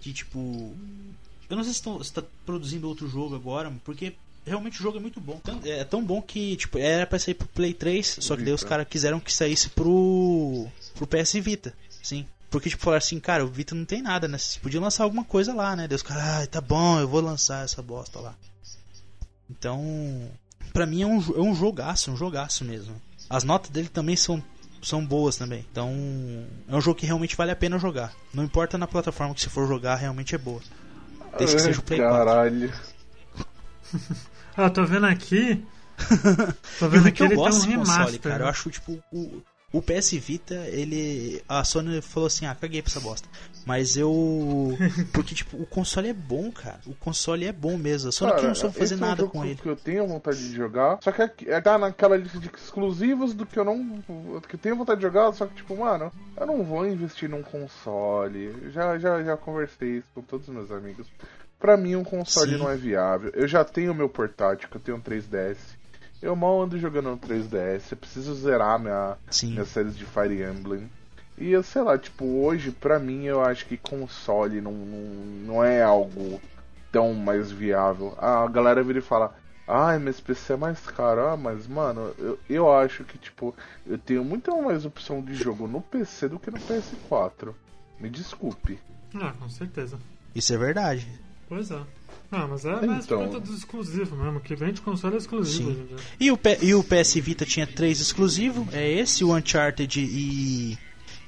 que 0.00 0.12
tipo 0.12 0.74
eu 1.48 1.56
não 1.56 1.64
sei 1.64 1.72
se 1.72 1.78
estão- 1.78 1.96
se 2.02 2.10
está 2.10 2.22
produzindo 2.44 2.86
outro 2.88 3.08
jogo 3.08 3.34
agora, 3.34 3.72
porque 3.84 4.14
realmente 4.46 4.80
o 4.80 4.82
jogo 4.82 4.98
é 4.98 5.00
muito 5.00 5.20
bom. 5.20 5.40
É 5.64 5.84
tão 5.84 6.04
bom 6.04 6.20
que, 6.20 6.56
tipo, 6.56 6.78
era 6.78 7.06
pra 7.06 7.18
sair 7.18 7.34
pro 7.34 7.48
Play 7.48 7.74
3, 7.74 8.18
só 8.20 8.36
que 8.36 8.42
daí 8.42 8.52
os 8.52 8.64
caras 8.64 8.86
quiseram 8.88 9.20
que 9.20 9.32
saísse 9.32 9.70
pro. 9.70 10.66
pro 10.94 11.06
PS 11.06 11.34
Vita. 11.34 11.74
Sim. 12.02 12.26
Porque, 12.50 12.68
tipo, 12.68 12.82
falaram 12.82 12.98
assim, 12.98 13.20
cara, 13.20 13.44
o 13.44 13.48
Vita 13.48 13.74
não 13.74 13.84
tem 13.84 14.02
nada, 14.02 14.26
né? 14.26 14.36
Vocês 14.36 14.56
podiam 14.56 14.82
lançar 14.82 15.04
alguma 15.04 15.24
coisa 15.24 15.54
lá, 15.54 15.76
né? 15.76 15.86
Daí 15.86 15.94
os 15.94 16.02
caras, 16.02 16.22
ah, 16.24 16.46
tá 16.46 16.60
bom, 16.60 16.98
eu 16.98 17.06
vou 17.06 17.20
lançar 17.20 17.64
essa 17.64 17.80
bosta 17.80 18.18
lá. 18.18 18.34
Então, 19.48 20.28
pra 20.72 20.86
mim 20.86 21.02
é 21.02 21.06
um, 21.06 21.18
é 21.18 21.40
um 21.40 21.54
jogaço, 21.54 22.10
um 22.10 22.16
jogaço 22.16 22.64
mesmo. 22.64 23.00
As 23.28 23.44
notas 23.44 23.70
dele 23.70 23.88
também 23.88 24.16
são, 24.16 24.42
são 24.82 25.04
boas 25.04 25.36
também. 25.36 25.64
Então, 25.70 25.92
é 26.68 26.74
um 26.74 26.80
jogo 26.80 26.98
que 26.98 27.06
realmente 27.06 27.36
vale 27.36 27.52
a 27.52 27.56
pena 27.56 27.78
jogar. 27.78 28.12
Não 28.34 28.42
importa 28.42 28.76
na 28.76 28.86
plataforma 28.88 29.32
que 29.32 29.40
você 29.40 29.48
for 29.48 29.68
jogar, 29.68 29.94
realmente 29.94 30.34
é 30.34 30.38
boa. 30.38 30.60
Desde 31.38 31.54
que 31.54 31.62
seja 31.62 31.78
o 31.78 31.82
Play 31.82 32.00
4. 32.00 32.90
Caralho. 33.90 34.30
Ah, 34.56 34.64
eu 34.64 34.70
tô 34.70 34.84
vendo 34.84 35.06
aqui. 35.06 35.64
Tô 36.78 36.86
o 36.86 36.88
vendo 36.88 37.04
que 37.04 37.08
aqui 37.08 37.22
eu 37.22 37.26
ele 37.26 37.36
tem 37.36 37.44
gosto 37.44 37.56
um 37.56 37.60
desse 37.60 37.70
remaster. 37.70 37.98
console, 37.98 38.18
cara, 38.18 38.44
eu 38.44 38.48
acho, 38.48 38.70
tipo, 38.70 38.98
o, 39.12 39.42
o 39.72 39.80
PS 39.80 40.10
Vita, 40.12 40.54
ele. 40.66 41.40
A 41.48 41.62
Sony 41.62 42.02
falou 42.02 42.26
assim, 42.26 42.44
ah, 42.46 42.54
caguei 42.54 42.82
pra 42.82 42.90
essa 42.90 43.00
bosta. 43.00 43.28
Mas 43.64 43.96
eu. 43.96 44.76
Porque, 45.12 45.34
tipo, 45.34 45.56
o 45.56 45.66
console 45.66 46.08
é 46.08 46.12
bom, 46.12 46.50
cara. 46.50 46.80
O 46.86 46.94
console 46.94 47.46
é 47.46 47.52
bom 47.52 47.78
mesmo. 47.78 48.08
A 48.08 48.12
Sony 48.12 48.32
aqui 48.32 48.46
não 48.46 48.54
soube 48.54 48.74
fazer 48.74 48.94
esse 48.94 49.02
é 49.02 49.06
um 49.06 49.08
nada 49.08 49.26
com 49.26 49.44
ele. 49.44 49.54
que 49.54 49.68
eu 49.68 49.76
tenho 49.76 50.06
vontade 50.08 50.38
de 50.38 50.54
jogar. 50.54 50.98
Só 51.00 51.12
que 51.12 51.22
é, 51.22 51.32
é 51.46 51.60
tá 51.60 51.78
naquela 51.78 52.16
lista 52.16 52.40
de 52.40 52.48
exclusivos 52.48 53.32
do 53.32 53.46
que 53.46 53.58
eu 53.58 53.64
não. 53.64 54.02
que 54.48 54.56
eu 54.56 54.58
tenho 54.58 54.76
vontade 54.76 54.98
de 54.98 55.06
jogar, 55.06 55.32
só 55.34 55.46
que 55.46 55.54
tipo, 55.54 55.76
mano, 55.76 56.10
eu 56.36 56.46
não 56.46 56.64
vou 56.64 56.84
investir 56.84 57.28
num 57.28 57.42
console. 57.42 58.72
Já, 58.72 58.98
já, 58.98 59.22
já 59.22 59.36
conversei 59.36 59.98
isso 59.98 60.08
com 60.12 60.22
todos 60.22 60.48
os 60.48 60.54
meus 60.54 60.72
amigos. 60.72 61.06
Pra 61.60 61.76
mim 61.76 61.94
um 61.94 62.02
console 62.02 62.52
Sim. 62.52 62.56
não 62.56 62.70
é 62.70 62.76
viável. 62.76 63.30
Eu 63.34 63.46
já 63.46 63.62
tenho 63.62 63.94
meu 63.94 64.08
portátil, 64.08 64.68
que 64.68 64.76
eu 64.76 64.80
tenho 64.80 64.96
um 64.96 65.00
3DS. 65.00 65.58
Eu 66.22 66.34
mal 66.34 66.62
ando 66.62 66.78
jogando 66.78 67.10
no 67.10 67.18
3DS. 67.18 67.92
Eu 67.92 67.98
preciso 67.98 68.34
zerar 68.34 68.78
minha, 68.78 69.16
Sim. 69.30 69.52
minhas 69.52 69.68
séries 69.68 69.96
de 69.96 70.06
Fire 70.06 70.42
Emblem. 70.42 70.90
E 71.36 71.50
eu 71.50 71.62
sei 71.62 71.82
lá, 71.82 71.98
tipo, 71.98 72.24
hoje 72.24 72.70
pra 72.70 72.98
mim 72.98 73.24
eu 73.24 73.42
acho 73.42 73.66
que 73.66 73.76
console 73.76 74.60
não, 74.60 74.72
não, 74.72 75.00
não 75.46 75.64
é 75.64 75.82
algo 75.82 76.40
tão 76.90 77.12
mais 77.14 77.50
viável. 77.50 78.14
A 78.18 78.46
galera 78.48 78.82
vira 78.82 78.98
e 78.98 79.02
fala, 79.02 79.34
ai, 79.68 79.98
mas 79.98 80.20
PC 80.20 80.54
é 80.54 80.56
mais 80.56 80.80
caro. 80.80 81.26
Ah, 81.26 81.36
mas 81.36 81.66
mano, 81.66 82.14
eu, 82.18 82.38
eu 82.48 82.72
acho 82.72 83.04
que 83.04 83.18
tipo, 83.18 83.54
eu 83.86 83.98
tenho 83.98 84.24
muito 84.24 84.50
mais 84.62 84.86
opção 84.86 85.22
de 85.22 85.34
jogo 85.34 85.66
no 85.66 85.82
PC 85.82 86.28
do 86.28 86.38
que 86.38 86.50
no 86.50 86.58
PS4. 86.58 87.54
Me 87.98 88.08
desculpe. 88.08 88.78
Ah, 89.14 89.32
com 89.38 89.48
certeza. 89.48 89.98
Isso 90.34 90.54
é 90.54 90.56
verdade. 90.56 91.08
Pois 91.50 91.70
é. 91.70 91.80
Ah, 92.32 92.46
mas 92.48 92.64
é 92.64 92.86
mais 92.86 93.04
Então. 93.04 93.18
por 93.18 93.26
conta 93.26 93.40
dos 93.40 93.58
exclusivos 93.58 94.16
mesmo, 94.18 94.40
que 94.40 94.54
vende 94.54 94.80
console 94.80 95.16
exclusivo. 95.16 95.72
Sim. 95.72 95.84
dia. 95.86 95.96
E 96.20 96.30
o, 96.30 96.36
P- 96.38 96.58
e 96.62 96.74
o 96.74 96.82
PS 96.84 97.14
Vita 97.16 97.44
tinha 97.44 97.66
três 97.66 98.00
exclusivos. 98.00 98.72
É 98.72 98.88
esse, 98.90 99.24
o 99.24 99.34
Uncharted 99.36 100.00
e. 100.00 100.78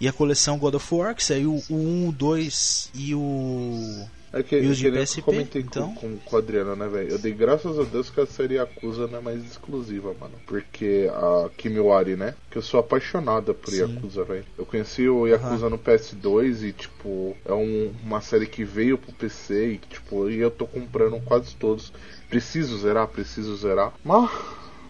E 0.01 0.09
a 0.09 0.13
coleção 0.13 0.59
God 0.59 0.75
of 0.75 0.95
War, 0.95 1.15
que 1.15 1.23
saiu 1.23 1.63
o 1.69 1.75
1, 1.77 2.09
o 2.09 2.13
2 2.13 2.91
e 2.95 3.15
o. 3.15 4.05
É 4.33 4.43
que, 4.43 4.57
E 4.57 4.67
os 4.67 4.79
de 4.79 4.85
que 4.85 4.91
nem 4.91 5.01
eu 5.01 5.07
PSP, 5.07 5.21
comentei 5.23 5.63
então? 5.63 5.95
com, 5.95 6.17
com 6.17 6.37
o 6.37 6.39
Adriano, 6.39 6.75
né, 6.75 6.89
velho? 6.89 7.11
Eu 7.11 7.19
dei 7.19 7.33
graças 7.33 7.79
a 7.79 7.83
Deus 7.85 8.09
que 8.09 8.19
a 8.21 8.27
série 8.27 8.55
Yakuza 8.55 9.07
não 9.07 9.19
é 9.19 9.21
mais 9.21 9.45
exclusiva, 9.45 10.15
mano. 10.19 10.35
Porque 10.47 11.11
a 11.13 11.51
Kimiwari, 11.57 12.17
né? 12.17 12.35
Que 12.51 12.57
eu 12.57 12.63
sou 12.63 12.81
apaixonada 12.81 13.53
por 13.53 13.71
Sim. 13.71 13.81
Yakuza, 13.81 14.25
velho. 14.25 14.45
Eu 14.57 14.65
conheci 14.65 15.07
o 15.07 15.27
Yakuza 15.27 15.69
no 15.69 15.77
PS2 15.79 16.63
e, 16.63 16.73
tipo, 16.73 17.37
é 17.45 17.53
um- 17.53 17.93
uma 18.03 18.23
série 18.23 18.47
que 18.47 18.65
veio 18.65 18.97
pro 18.97 19.13
PC 19.13 19.73
e, 19.73 19.79
tipo, 19.79 20.31
e 20.31 20.39
eu 20.39 20.51
tô 20.51 20.67
comprando 20.67 21.21
quase 21.21 21.55
todos. 21.57 21.93
Preciso 22.31 22.79
zerar, 22.79 23.09
preciso 23.09 23.55
zerar. 23.57 23.93
Mas 24.03 24.31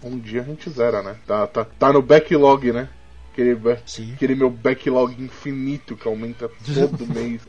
um 0.05 0.19
dia 0.19 0.43
a 0.43 0.45
gente 0.45 0.71
zera, 0.71 1.03
né? 1.03 1.17
Tá, 1.27 1.47
tá, 1.49 1.65
tá 1.65 1.93
no 1.93 2.01
backlog, 2.01 2.73
né? 2.73 2.89
Aquele, 3.33 3.59
aquele 4.15 4.35
meu 4.35 4.51
backlog 4.51 5.15
infinito 5.21 5.97
que 5.97 6.07
aumenta 6.07 6.49
todo 6.49 7.07
mês. 7.13 7.41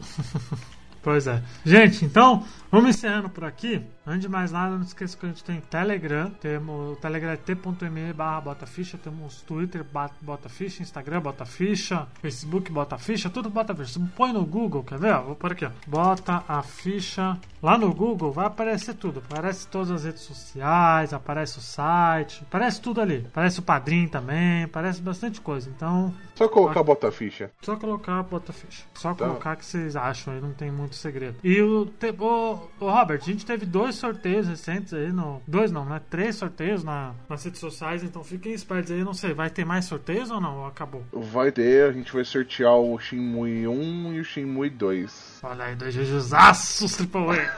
Pois 1.04 1.28
é. 1.28 1.44
Gente, 1.66 2.06
então, 2.06 2.46
vamos 2.72 2.90
encerrando 2.92 3.30
por 3.30 3.44
aqui. 3.44 3.82
Antes 4.06 4.22
de 4.24 4.28
mais 4.30 4.52
nada, 4.52 4.76
não 4.76 4.82
esqueça 4.82 5.16
que 5.16 5.26
a 5.26 5.30
gente 5.30 5.44
tem 5.46 5.62
Telegram. 5.62 6.30
Temos 6.30 6.92
o 6.92 6.96
Telegram 6.98 7.32
é 7.32 7.38
t.me 7.38 8.12
barra 8.14 8.42
botaficha. 8.42 8.98
Temos 8.98 9.42
Twitter, 9.44 9.82
ba- 9.84 10.10
botaficha, 10.22 10.84
Instagram, 10.84 11.22
botaficha, 11.22 12.06
Facebook, 12.22 12.70
botaficha, 12.70 13.30
tudo 13.30 13.50
botaficha. 13.50 13.94
Você 13.94 14.06
põe 14.14 14.34
no 14.34 14.46
Google, 14.46 14.84
quer 14.84 15.00
ver? 15.00 15.18
Vou 15.22 15.36
por 15.36 15.54
aqui, 15.54 15.64
ó. 15.66 15.72
Bota 15.88 16.44
a 16.50 16.62
ficha. 16.62 17.38
Lá 17.62 17.78
no 17.78 17.94
Google 17.94 18.30
vai 18.34 18.46
aparecer 18.48 18.94
tudo. 18.96 19.20
Aparece 19.26 19.66
todas 19.70 19.90
as 19.90 20.04
redes 20.04 20.24
sociais, 20.24 21.14
aparece 21.14 21.60
o 21.60 21.62
site, 21.62 22.44
aparece 22.44 22.82
tudo 22.82 23.00
ali. 23.00 23.26
Aparece 23.30 23.60
o 23.60 23.64
padrinho 23.64 24.10
também, 24.10 24.64
aparece 24.64 25.02
bastante 25.02 25.40
coisa. 25.40 25.70
Então, 25.70 26.14
Só 26.36 26.50
colocar 26.50 26.84
bota 26.84 27.10
ficha. 27.10 27.52
só 27.62 27.78
colocar 27.78 28.22
bota 28.24 28.52
ficha. 28.52 28.84
Só 28.96 29.14
Tá. 29.14 29.26
colocar 29.28 29.56
que 29.56 29.64
vocês 29.66 29.96
acham 29.96 30.34
aí, 30.34 30.42
não 30.42 30.52
tem 30.52 30.70
muito 30.72 30.96
segredo. 30.96 31.38
E 31.42 31.62
o, 31.62 31.86
te, 31.86 32.14
o, 32.20 32.60
o 32.82 32.90
Robert, 32.90 33.20
a 33.22 33.26
gente 33.26 33.46
teve 33.46 33.66
dois 33.66 33.93
sorteios 33.96 34.48
recentes 34.48 34.94
aí 34.94 35.12
no. 35.12 35.42
Dois 35.48 35.72
não, 35.72 35.86
né? 35.86 36.02
Três 36.10 36.36
sorteios 36.36 36.84
na, 36.84 37.14
nas 37.30 37.44
redes 37.44 37.60
sociais, 37.60 38.04
então 38.04 38.24
fiquem 38.24 38.54
espertos 38.54 38.92
aí, 38.92 39.04
não 39.04 39.14
sei, 39.14 39.34
vai 39.34 39.50
ter 39.50 39.66
mais 39.66 39.86
sorteios 39.86 40.32
ou 40.32 40.40
não? 40.40 40.60
Ou 40.60 40.66
acabou? 40.66 41.04
Vai 41.12 41.52
ter, 41.52 41.90
a 41.90 41.92
gente 41.92 42.12
vai 42.12 42.24
sortear 42.24 42.76
o 42.76 42.98
Shenmue 43.00 43.68
1 43.68 44.14
e 44.14 44.20
o 44.20 44.24
Shenmue 44.24 44.70
2. 44.70 45.40
Olha 45.44 45.66
aí, 45.66 45.76
dois 45.76 45.94
jujuzaços, 45.94 46.98
AAA. 47.00 47.54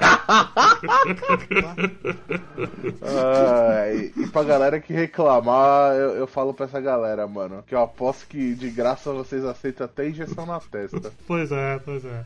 Ah, 3.01 3.91
e, 3.93 4.13
e 4.17 4.27
pra 4.27 4.43
galera 4.43 4.79
que 4.79 4.93
reclamar, 4.93 5.93
eu, 5.93 6.11
eu 6.15 6.27
falo 6.27 6.53
pra 6.53 6.65
essa 6.65 6.81
galera, 6.81 7.27
mano, 7.27 7.63
que 7.65 7.75
eu 7.75 7.81
aposto 7.81 8.27
que 8.27 8.55
de 8.55 8.69
graça 8.69 9.11
vocês 9.11 9.43
aceitam 9.45 9.85
até 9.85 10.09
injeção 10.09 10.45
na 10.45 10.59
testa. 10.59 11.11
pois 11.27 11.51
é, 11.51 11.79
pois 11.79 12.03
é. 12.05 12.25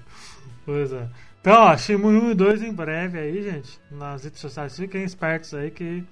Pois 0.66 0.94
é. 0.94 1.08
Então, 1.42 1.54
ó, 1.64 1.78
Shenmue 1.78 2.18
1 2.18 2.32
e 2.32 2.36
2 2.36 2.64
em 2.64 2.74
breve 2.74 3.18
aí, 3.18 3.42
gente. 3.42 3.80
Nas 3.92 4.24
redes 4.24 4.40
sociais. 4.40 4.76
Fiquem 4.76 5.04
espertos 5.04 5.54
aí 5.54 5.72
que 5.72 6.04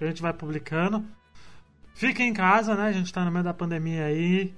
a 0.00 0.04
gente 0.06 0.22
vai 0.22 0.32
publicando. 0.32 1.04
Fiquem 1.94 2.28
em 2.28 2.32
casa, 2.34 2.74
né? 2.74 2.84
A 2.88 2.92
gente 2.92 3.12
tá 3.12 3.24
no 3.24 3.30
meio 3.32 3.44
da 3.44 3.54
pandemia 3.54 4.04
aí. 4.04 4.54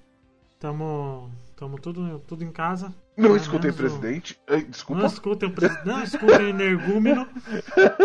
Tamo, 0.58 1.30
tamo 1.56 1.78
tudo, 1.78 2.18
tudo 2.26 2.44
em 2.44 2.50
casa. 2.52 2.94
Não 3.16 3.24
Pelo 3.24 3.36
escutem, 3.36 3.70
o- 3.70 3.74
presidente. 3.74 4.38
Desculpa. 4.68 5.00
Não 5.00 5.08
escutem 5.08 5.48
o, 5.48 5.52
pres... 5.52 5.84
não 5.86 6.02
escutem 6.02 6.46
o 6.46 6.48
energúmeno. 6.50 7.26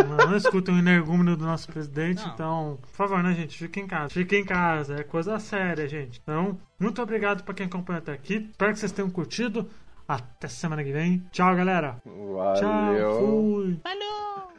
Não, 0.07 0.27
não 0.31 0.37
escutem 0.37 0.73
o 0.75 0.77
energúmeno 0.79 1.35
do 1.35 1.43
nosso 1.45 1.67
presidente. 1.67 2.23
Não. 2.25 2.33
Então, 2.33 2.79
por 2.81 2.89
favor, 2.91 3.21
né, 3.21 3.33
gente? 3.33 3.57
Fiquem 3.57 3.83
em 3.83 3.87
casa. 3.87 4.09
Fiquem 4.13 4.41
em 4.41 4.45
casa. 4.45 4.95
É 4.95 5.03
coisa 5.03 5.37
séria, 5.39 5.87
gente. 5.89 6.21
Então, 6.23 6.57
muito 6.79 7.01
obrigado 7.01 7.43
pra 7.43 7.53
quem 7.53 7.65
acompanhou 7.65 7.99
até 7.99 8.13
aqui. 8.13 8.47
Espero 8.51 8.71
que 8.71 8.79
vocês 8.79 8.91
tenham 8.93 9.09
curtido. 9.09 9.69
Até 10.11 10.49
semana 10.49 10.83
que 10.83 10.91
vem. 10.91 11.23
Tchau, 11.31 11.55
galera. 11.55 11.95
Tchau. 12.03 12.69
Valeu. 12.69 13.11
Fui. 13.19 13.79
Falou! 13.81 14.50